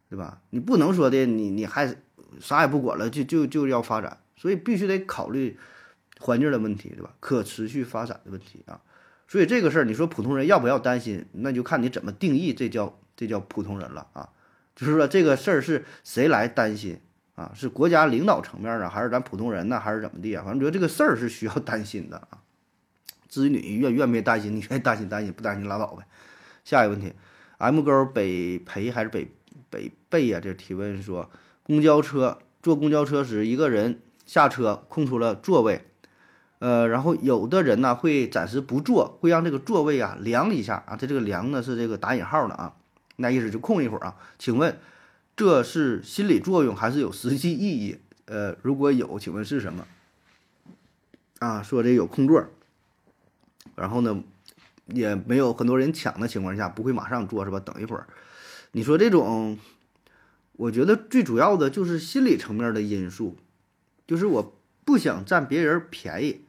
[0.09, 0.41] 对吧？
[0.51, 1.95] 你不能说的，你你还
[2.39, 5.57] 啥也不管了，就就就要发展，所以必须得考虑
[6.20, 7.13] 环境的问题，对吧？
[7.20, 8.80] 可持续发展的问题啊。
[9.28, 11.26] 所以这个事儿，你说普通人要不要担心？
[11.32, 14.30] 那就看你怎么定义这叫这叫普通人了啊。
[14.76, 16.99] 就是说这个事儿是谁来担心？
[17.36, 20.43] 啊，是国家领导层面啊，还是咱普通人呢，还是怎么地啊？
[20.43, 22.39] 反正觉得这个事儿是需要担心的啊。
[23.28, 26.05] 至于你愿愿不愿意担心，你愿意担心担心，不担心拉倒呗。
[26.66, 27.13] 下一个问题
[27.59, 29.32] ，M 勾北培还是北
[29.70, 30.41] 北贝呀？
[30.43, 31.32] 这提问说，
[31.63, 35.86] 公交车坐公交车时，一个人下车空出了座位，
[36.59, 40.97] 呃，然后有的人呢会暂时不坐，会让这个座位啊凉一下啊。
[40.97, 42.76] 它这个凉呢是这个打引号的啊，
[43.16, 44.18] 那意思就空一会儿啊。
[44.38, 44.78] 请问？
[45.38, 47.99] 这是心理作用还是有实际意义？
[48.24, 49.86] 呃，如果有，请问是什么？
[51.39, 52.45] 啊，说这有空座，
[53.76, 54.24] 然后呢，
[54.88, 57.60] 也没有很多人抢的情况下，不会马上坐是吧？
[57.60, 58.08] 等一会儿。
[58.74, 59.58] 你说这种，
[60.54, 63.38] 我觉得最主要的就是心理层面的因素，
[64.06, 66.42] 就是我不想占别人便宜，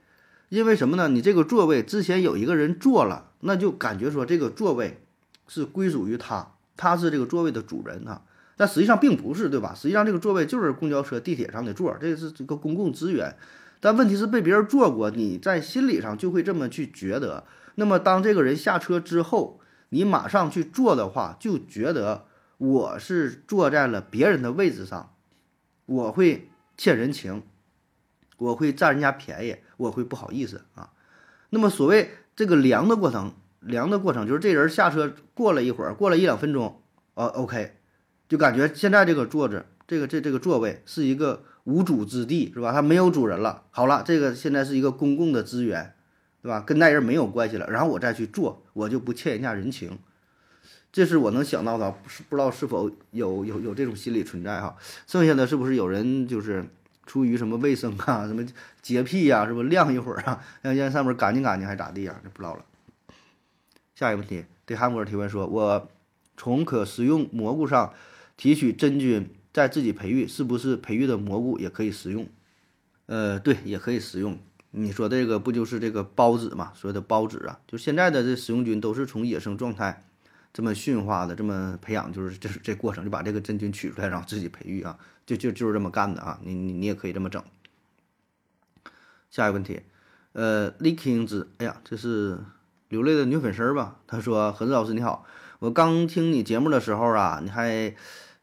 [0.48, 1.08] 因为什么呢？
[1.08, 5.00] 你这个座位之前有一个人坐了，那就感觉说这个座位
[5.46, 8.22] 是归属于他，他是这个座位的主人啊。
[8.56, 9.72] 但实际上并不是，对吧？
[9.74, 13.36] 实际上这个座位就是公交车、地铁上的座，这是这个公共资源。
[13.80, 17.44] 但问题是被别人坐过，你在心理上就会这么去觉得。
[17.76, 19.60] 那么当这个人下车之后，
[19.90, 22.26] 你马上去坐的话，就觉得
[22.58, 25.14] 我是坐在了别人的位置上，
[25.86, 27.42] 我会欠人情，
[28.36, 30.90] 我会占人家便宜，我会不好意思啊。
[31.50, 36.82] 那么所谓这个量的过程，量的过程就是这人下车过了一会儿，过了一两分钟，
[37.14, 37.76] 呃，OK。
[38.28, 42.72] 就感觉现在这个坐着，这个这这个座位是一个无主之地，是吧？
[42.72, 43.64] 它没有主人了。
[43.70, 45.94] 好了，这个现在是一个公共的资源，
[46.46, 46.60] 对吧？
[46.60, 47.66] 跟那人没有关系了。
[47.68, 49.98] 然后我再去做，我就不欠人家人情。
[50.92, 54.76] 这是我能想到的，不不知道是否有有有这种心理存在哈。
[55.08, 56.64] 剩下的是不是有人就是
[57.04, 58.46] 出于什么卫生啊、什么
[58.80, 62.20] 洁癖呀，是不晾一会儿啊，让让上面干净干净还咋地呀？
[62.22, 62.64] 就不知道了。
[63.94, 65.88] 下一个问题，对韩国人提问说：“我
[66.36, 67.92] 从可食用蘑菇上。”
[68.36, 72.26] 提取真菌在自己培育，是不是培育的蘑菇也可以食用？
[73.06, 74.38] 呃，对，也可以食用。
[74.78, 76.70] 你说这个不就是这个孢子嘛？
[76.74, 80.04] 所谓的孢子啊，就现在的这食用菌都是从野生状态
[80.52, 86.38] 这么驯化的，这么培养，就是这这过程，就把这个真菌取出来，然后自己培育啊，就就就是这么干的啊。
[86.44, 87.42] 你你你也可以这么整。
[89.30, 89.80] 下一个问题，
[90.34, 92.38] 呃，李 king 子，哎呀，这是
[92.90, 93.96] 流泪的女粉丝吧？
[94.06, 95.24] 他说：何子老师你好，
[95.60, 97.96] 我刚听你节目的时候啊，你还。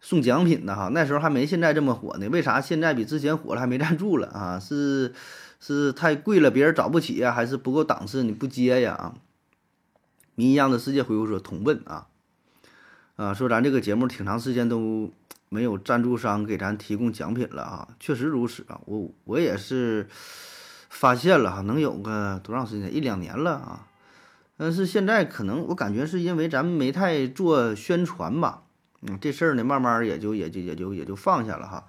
[0.05, 2.27] 送奖品的哈，那时候还没现在这么火呢。
[2.27, 4.59] 为啥现在比之前火了，还没站住了啊？
[4.59, 5.13] 是
[5.65, 8.91] 是太贵了，别人找不起呀，还是不够档次，你不接呀？
[8.95, 9.13] 啊，
[10.35, 12.07] 谜一样的世界回复说同问啊。
[13.15, 15.09] 啊，说咱这个节目挺长时间都
[15.47, 20.05] 没有赞助商给咱提供奖品了啊，确实如此啊，我我也是
[20.89, 23.87] 发现了哈，能有个多长时间，一两年了啊，
[24.57, 28.63] 但是现在可能我感觉是因为咱们没太做宣传吧，
[29.03, 31.85] 嗯，这事儿呢慢慢也就也就也就也就放下了哈，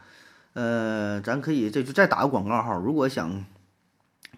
[0.52, 3.44] 呃，咱可以这就再打个广告号，如果想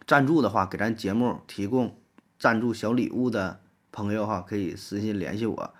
[0.06, 1.96] 赞助的话，给咱节目提供
[2.38, 3.58] 赞助小礼物的
[3.90, 5.74] 朋友哈，可以私信联系我。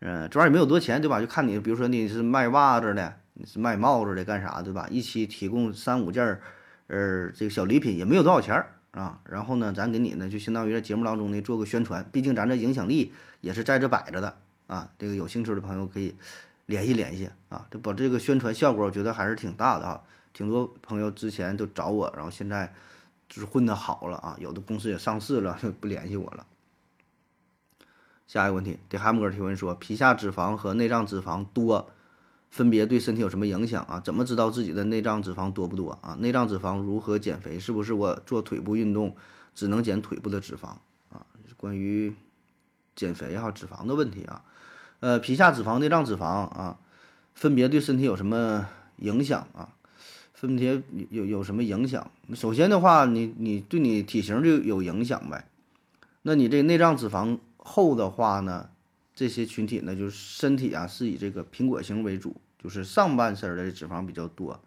[0.00, 1.20] 嗯，这玩意儿也没有多钱，对吧？
[1.20, 4.86] 就看你，比如说你是卖袜子的，你是卖帽子的，干啥，对吧？
[4.90, 6.40] 一期提供三五件儿，
[6.88, 9.20] 呃，这个小礼品也没有多少钱儿啊。
[9.24, 14.90] 然后呢，咱给你呢，就相当于在节目当中呢做个宣传，毕竟咱这影响力也是在这摆着的啊。
[14.98, 16.14] 这个有兴趣的朋友可以
[16.66, 20.02] 联系联系啊，这把这个宣传效果，我觉得还是挺大的啊。
[20.32, 22.72] 挺多朋友之前都找我，然后现在
[23.30, 26.46] 就是混得好了啊，有的公司也上市了， 就不联系我了。
[28.26, 31.90] 下一个问题，这汉姆哥提问说：皮下脂肪和内脏脂肪多，
[32.50, 34.00] 分别对身体有什么影响啊？
[34.00, 36.16] 怎么知道自己的内脏脂肪多不多啊？
[36.20, 37.58] 内脏脂肪如何减肥？
[37.58, 39.16] 是不是我做腿部运动
[39.54, 40.66] 只能减腿部的脂肪
[41.08, 41.24] 啊？
[41.56, 42.14] 关于
[42.94, 44.44] 减肥哈脂肪的问题啊，
[45.00, 46.78] 呃，皮下脂肪、内脏脂肪啊，
[47.34, 49.70] 分别对身体有什么影响啊？
[50.40, 52.10] 分别有有什么影响？
[52.34, 55.46] 首先的话，你你对你体型就有影响呗。
[56.22, 57.38] 那你这内脏脂肪。
[57.62, 58.70] 厚的话呢，
[59.14, 64.58] 这些群体呢，就是身体啊是以这个苹果型为主，就是上半身的脂肪比较多。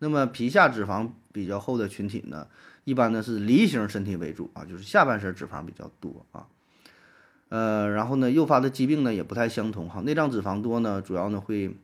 [0.00, 2.48] 那么皮下脂肪比较厚的群体呢，
[2.82, 6.48] 一般呢是梨形身体为主啊，就是下半身脂肪比较多啊。
[7.48, 10.00] 呃，然后呢，诱发的疾病呢也不太相同哈。
[10.00, 11.76] 内脏脂肪多呢，主要呢会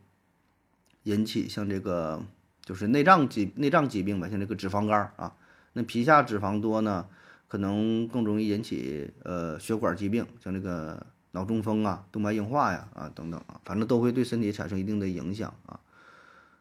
[1.04, 2.20] 引起像这个
[2.68, 5.34] 就是内脏疾内脏疾病吧，像这个脂肪肝啊。
[5.72, 7.06] 那皮下脂肪多呢？
[7.46, 15.80] 可能更容易引起呃血管疾病，像这个脑中风啊、动脉硬化呀啊等等啊，反正都会对身体产生一定的影响啊。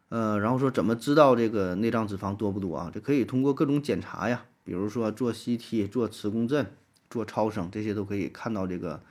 [0.08, 2.90] 呃，然后说怎么知道这个内脏脂肪多不多啊？
[2.94, 6.64] 这可以通过各种检查呀，比如说做 CT、做磁共振、
[7.10, 9.02] 做超声，这些都可以看到这个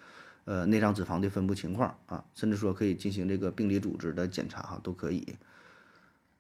[0.45, 5.35] 呃内脏脂肪的分布情况啊，甚至说可以进行这个病理组织的检查哈，都可以。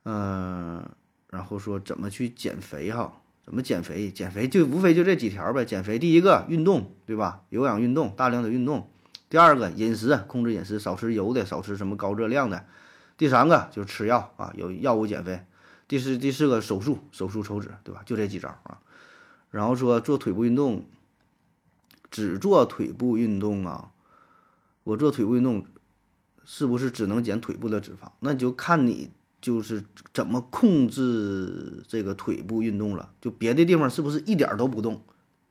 [0.09, 0.89] 嗯，
[1.29, 3.11] 然后说怎么去减肥哈？
[3.43, 4.09] 怎么减肥？
[4.09, 5.65] 减肥就无非就这几条呗。
[5.65, 7.41] 减肥第一个运动，对吧？
[7.49, 8.89] 有氧运动，大量的运动。
[9.29, 12.65] 第二个饮食，控制饮食，少吃油的，少吃什么高热量的。
[13.17, 15.45] 第三个就是吃药啊，有药物减肥。
[15.89, 18.01] 第四第四个手术，手术抽脂，对吧？
[18.05, 18.79] 就这几招啊。
[19.51, 20.85] 然后说做腿部运动，
[22.09, 23.91] 只做腿部运动啊。
[24.85, 25.65] 我做腿部运动，
[26.45, 28.09] 是不是只能减腿部的脂肪？
[28.21, 29.11] 那就看你。
[29.47, 29.81] 就是
[30.13, 33.13] 怎么控制这个腿部运动了？
[33.21, 35.01] 就别的地方是不是一点都不动？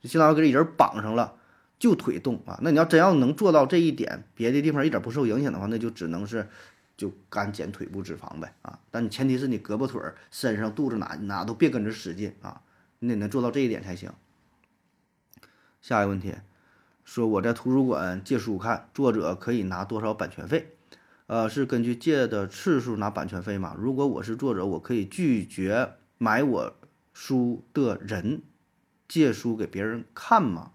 [0.03, 1.33] 就相当于给这人绑上了，
[1.79, 2.59] 就腿动啊？
[2.61, 6.47] 那你要真要能做到这一点，别的地方一点不受影响的话，那就只能是
[6.95, 8.79] 就干减腿部脂肪呗啊！
[8.91, 12.61] 但你前提是你胳膊腿儿、身上、肚子哪哪都别跟着使劲啊，
[12.99, 14.13] 你得能做到这一点才行。
[15.81, 16.35] 下一个问题，
[17.03, 20.76] 说我在图书馆借书看，作者可以拿多少版权费？
[21.27, 23.75] 呃，是根据借的次数拿版权费吗？
[23.77, 26.77] 如果我是作者，我可以拒绝买我
[27.13, 28.43] 书的人
[29.09, 30.71] 借书给别人看吗？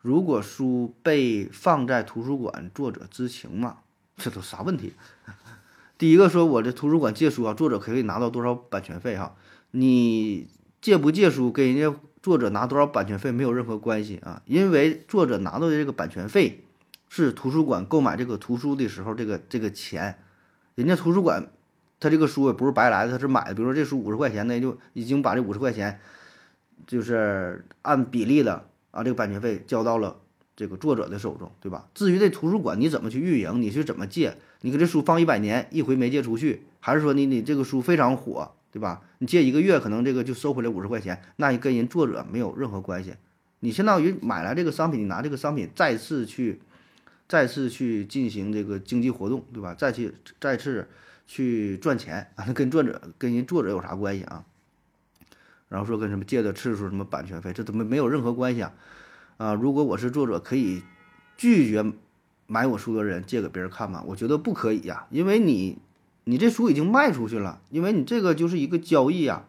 [0.00, 3.78] 如果书被放在图书馆，作者知情吗？
[4.16, 4.92] 这都啥问题？
[5.98, 9.16] 第一个说，我这图书馆借书啊，作者可以拿到多少版权费？
[9.16, 9.34] 哈，
[9.72, 10.46] 你
[10.80, 16.62] 借不借书，跟人家作者拿多少版权费没有任何关系啊，因为作者拿到的这个版权费。
[17.08, 20.18] 是图书馆购买这个图书的时候，这个这个钱，
[20.74, 21.48] 人家图书馆，
[21.98, 23.54] 他这个书也不是白来的，他是买的。
[23.54, 25.98] 比如说这书五十块钱那，就已经把这五十块钱，
[26.86, 30.18] 就是按比例的啊，这个版权费交到了
[30.54, 31.88] 这个作者的手中，对吧？
[31.94, 39.02] 至于这图书馆你怎么去运营，你是怎么借，你给这书放一百年，一回没借出去，还是说你你这个书非常火，对吧？
[39.18, 43.14] 你借一个月，可能这个就收回来五十块钱，那你跟人作者没有任何关系，
[43.60, 46.60] 你相当于买来这个商品，你拿这个商品再次去。
[47.28, 49.74] 再次去进行这个经济活动，对吧？
[49.74, 50.88] 再去再次
[51.26, 54.44] 去赚钱啊，跟作者跟人作者有啥关系啊？
[55.68, 58.72] 然后说跟什么借的次数、什么版权费，这怎么没有任何关系啊？
[59.36, 60.82] 啊，如果我是作者，可以
[61.36, 61.92] 拒绝
[62.46, 64.02] 买我书的人借给别人看吗？
[64.06, 65.78] 我觉得不可以呀，因为你
[66.24, 69.44] 你这书已经卖出去了，因为你这个就是一个交易呀，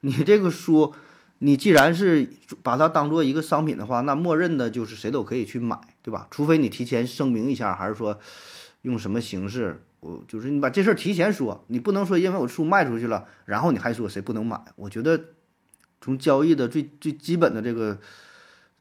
[0.00, 0.94] 你这个书。
[1.40, 2.28] 你既然是
[2.62, 6.28] 把它当做一个商品的话，那默认的就是谁都可以去买，对吧？
[6.30, 8.18] 除非你提前声明一下，还是说
[8.82, 14.60] 用什么形式，我就是你把这事儿提前说，你不能说因为我书卖出去了，然后你还说谁不能买。
[14.76, 15.18] 我觉得
[16.02, 17.98] 从交易的最最基本的这个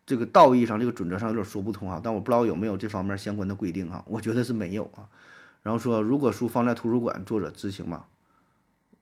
[0.05, 2.01] 这个道义上，这个准则上有点说不通啊。
[2.03, 4.03] 但我不知道有没有这方面相关的规定啊？
[4.05, 5.07] 我觉得是没有啊。
[5.61, 8.03] 然后说，如果书放在图书馆，作者知情吗？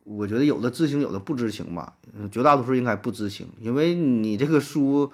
[0.04, 1.96] 我觉得有的知情，有的不知情吧。
[2.32, 5.12] 绝大多数应该不知情，因为你这个书，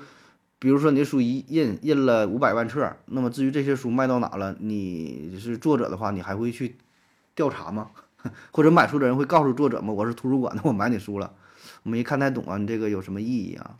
[0.59, 6.77] 比如说你的书一印印了五百万册，那么至于这些书卖到哪了，你是作者的话，你还会去
[7.35, 7.91] 调查吗？
[8.51, 9.93] 或者买书的人会告诉作者吗？
[9.93, 11.33] 我是图书馆的，我买你书了。
[11.83, 13.77] 没看太懂啊，你这个有什么意义啊？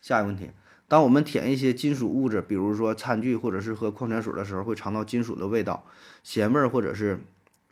[0.00, 0.50] 下一个问题，
[0.86, 5.84] 当我们舔一些金属物质，比如说餐具或者是喝矿泉水的时候，会尝到金属的味道，
[6.22, 7.20] 咸味儿或者是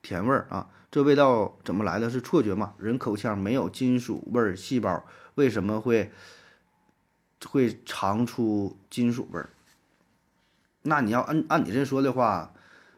[0.02, 0.68] 甜味儿啊。
[0.90, 2.10] 这味道怎么来的？
[2.10, 2.74] 是错觉吗？
[2.78, 5.04] 人口腔没有金属味细胞，
[5.36, 6.10] 为什么会
[7.46, 9.50] 会尝出金属味儿？
[10.82, 12.52] 那你要按按你这说的话，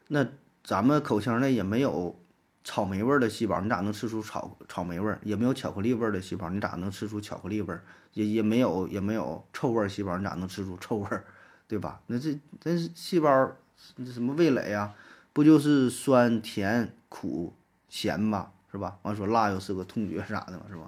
[0.09, 0.27] 那
[0.63, 2.19] 咱们口腔内也没有
[2.63, 5.19] 草莓味儿的细胞，你咋能吃出草草莓味儿？
[5.23, 7.85] 也没有巧克力味儿的细胞，你咋能吃出巧克力味儿？
[8.15, 11.25] 也也没有也没有臭味儿细胞，你咋能吃出臭味儿？
[11.67, 12.01] 对吧？
[12.07, 13.53] 那这这细胞
[13.97, 14.95] 那什么味蕾啊？
[15.33, 17.53] 不就是酸甜苦
[17.89, 18.99] 咸嘛，是吧？
[19.03, 20.87] 完说辣又是个痛觉啥的嘛，是吧？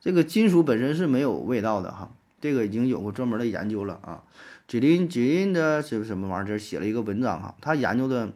[0.00, 2.10] 这个金属本身是没有味道的哈，
[2.42, 4.22] 这个已经有过专门的研究了啊。
[4.68, 8.32] 吉林吉林的这个什么玩意儿这写了一个文章哈，他研究的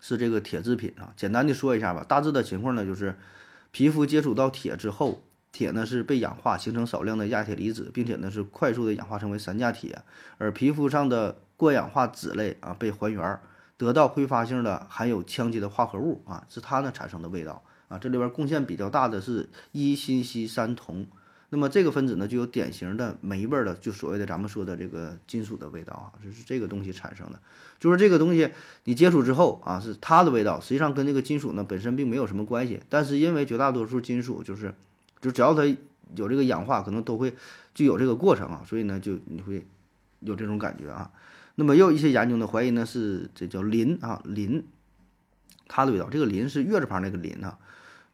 [0.00, 1.12] 是这个铁制品啊。
[1.16, 3.14] 简单的说一下吧，大致的情况呢就是，
[3.70, 5.22] 皮肤接触到铁之后，
[5.52, 10.02] 铁呢是被氧化形成少量的亚铁离子，并且呢是快速的氧化成为三价铁，
[10.38, 13.38] 而皮肤上的过氧化脂类啊被还原，
[13.76, 17.98] 得到挥发性的含有羟基的化合物啊，是它呢产生的味道啊。
[17.98, 21.06] 这里边贡献比较大的是一锌烯三铜。
[21.52, 27.40] 那么这个分子呢，就有典型的霉味儿的，就所谓的咱们说的这个金属的味道啊，就是这个东西产生的。
[27.80, 28.48] 就是这个东西
[28.84, 32.80] 你接触之后啊，是它的味道，实际上跟这个金属呢本身并没有什么关系。
[32.88, 34.72] 但是因为绝大多数金属就是，
[35.20, 35.64] 就只要它
[36.14, 37.34] 有这个氧化，可能都会
[37.74, 39.66] 就有这个过程啊，所以呢，就你会
[40.20, 41.10] 有这种感觉啊。
[41.56, 44.62] 那么也有一些研究呢怀疑呢是这叫磷啊磷，
[45.66, 47.58] 它的味道，这个磷是月字旁那个磷啊，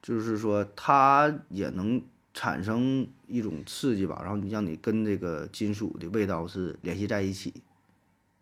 [0.01, 2.01] 就是说它也能。
[2.37, 7.63] 产生一种刺激吧，然后你让你跟这个金属的味道是联系在一起，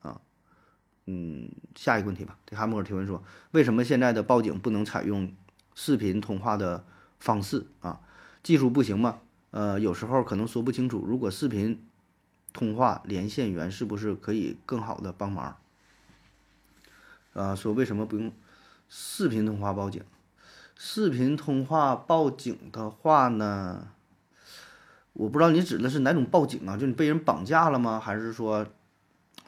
[0.03, 0.21] 啊，
[1.07, 2.37] 嗯，下一个问题吧。
[2.45, 3.23] 这哈默尔提问说，
[3.53, 5.33] 为什么现在的报警不能采用
[5.77, 6.85] 视频通话的
[7.21, 8.01] 方式啊？
[8.43, 9.21] 技术不行吗？
[9.53, 11.05] 呃，有时候可能说不清楚。
[11.07, 11.87] 如果视频
[12.53, 15.57] 通话连线员是不是可以更好的帮忙？
[17.33, 18.33] 啊，说为什么不用
[18.89, 20.03] 视频通话报警？
[20.77, 23.89] 视频通话报警的话呢，
[25.13, 26.77] 我不知道你指的是哪种报警啊？
[26.77, 28.01] 就你被人绑架了吗？
[28.01, 28.67] 还是说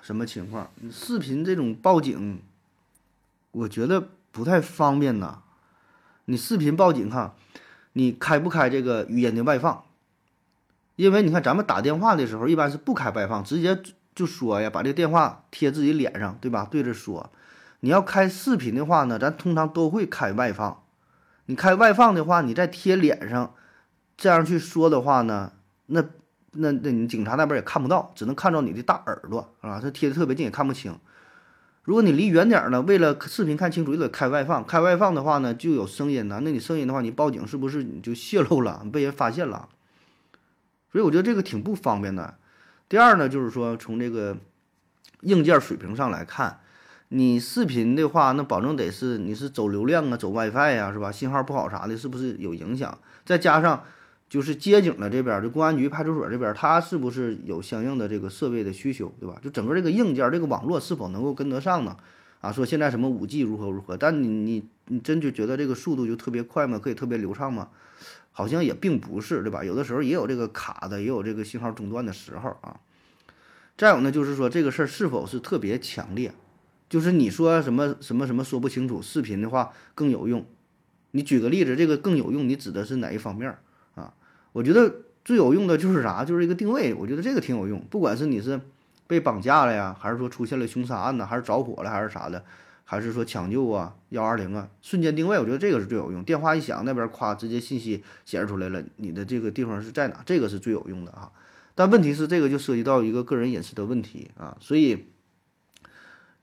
[0.01, 0.71] 什么情况？
[0.91, 2.41] 视频这种报警，
[3.51, 5.43] 我觉得不太方便呐。
[6.27, 7.35] 你视频报警哈，
[7.93, 9.85] 你开不开这个语音的外放？
[10.95, 13.83] 因为你看咱们打电话的时候，一般是不开外放，直接
[14.15, 16.67] 就说呀，把这个电话贴自己脸上，对吧？
[16.71, 17.31] 对着说。
[17.81, 20.83] 你要开视频的话呢，咱通常都会开外放。
[21.47, 23.55] 你开外放的话，你再贴脸上，
[24.17, 25.53] 这样去说的话呢，
[25.87, 26.03] 那
[26.53, 30.99] 那那你警察那边也看不到，只能看到你的大耳朵啊，他贴的特别近也看不清。
[31.85, 34.67] 如果你离远点呢，为了视频看清楚，就得开外放。
[34.67, 39.69] 开外放的话呢，就有声音呢，那你声音的话，你报警是不是你就泄露了，被人发现了？
[40.91, 42.35] 所以我觉得这个挺不方便的。
[42.89, 44.37] 第二呢，就是说从这个
[45.21, 46.61] 硬件水平上来看。
[47.09, 51.13] 你视频的话，那保证得是你是走流量啊，走 WiFi 呀，是吧？
[51.13, 52.99] 信号不好啥的，是不是有影响？
[53.25, 53.85] 再加上
[54.29, 59.39] 就是接警的这边，就公安局派出所这边，他是不是有相应的这个设备的需求，对吧？
[59.41, 61.97] 就整个这个硬件，这个网络是否能够跟得上呢？
[62.41, 66.79] 啊，说现在什么五 G 如何如何，但你你你真就觉得这个速度就特别快吗？
[66.79, 67.69] 可以特别流畅吗？
[68.33, 69.63] 好像也并不是，对吧？
[69.63, 72.81] 有的时候也有这个卡的，也有这个信号中断的时候啊。
[73.77, 76.33] 再有呢，就是说这个事儿是否是特别强烈？
[76.89, 80.45] 就是你说什么什么什么说不清楚，视频的话更有用。
[81.13, 83.57] 你举个例子，这个更有用，你指的是哪一方面
[83.95, 84.13] 啊？
[84.53, 86.25] 我觉得最有用的就是啥？
[86.25, 87.83] 就是一个定位，我觉得这个挺有用。
[87.91, 88.61] 不管是你是
[89.07, 92.45] 被绑架了呀，还是说出现了凶杀案呢，还是着火了，还是啥的，
[92.85, 96.23] 还是说抢救啊，幺二零啊，瞬间定位，我觉得这个是最有用。
[96.23, 100.23] 电话一响，那边夸直接信息显示出来了，你的这个地方是在哪？
[100.27, 101.33] 这个是最有用的啊。
[101.75, 105.07] 但问题是，这个就涉及到一个个人隐私的问题啊，所以。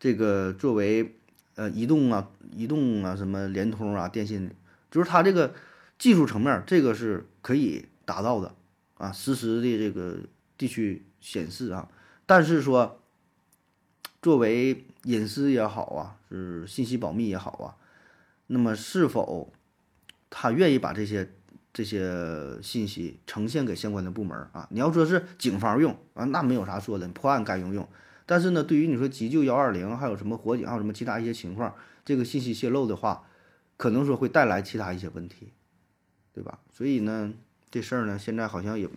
[0.03, 1.15] 这个作为
[1.55, 4.51] 呃移动啊、移动啊、什么联通啊、电信，
[4.91, 5.53] 就是它这个
[5.97, 8.53] 技术层面，这个是可以达到的
[8.95, 10.17] 啊，实时的这个
[10.57, 11.87] 地区显示啊。
[12.25, 12.99] 但是说，
[14.21, 17.79] 作为隐私也好啊，是信息保密也好啊，
[18.47, 19.53] 那么是否
[20.29, 21.31] 他愿意把这些
[21.71, 24.67] 这些信息呈现给相关的部门啊？
[24.69, 27.87] 你要说是警方用啊，那没有啥说的，破案该用用。
[28.25, 33.25] 但是呢，对于你说急救幺二零，还有什么火警，还有什么其他一些情况，这个信息泄露的话，
[33.77, 35.51] 可能说会带来其他一些问题，
[36.33, 36.59] 对吧？
[36.71, 37.33] 所以呢，
[37.69, 38.89] 这事儿呢，现在好像也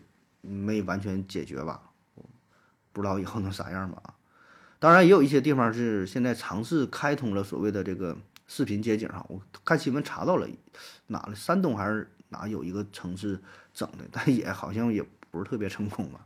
[0.42, 1.90] 没完全解决吧，
[2.92, 4.14] 不知道以后能啥样吧啊。
[4.78, 8.16] 当然，也有一些地方是现在尝试开通了所谓的这个
[8.46, 10.46] 视频接警哈，我看新闻查到了
[11.06, 13.40] 哪了，山东还是哪有一个城市
[13.72, 16.25] 整的，但也好像也不是特别成功吧。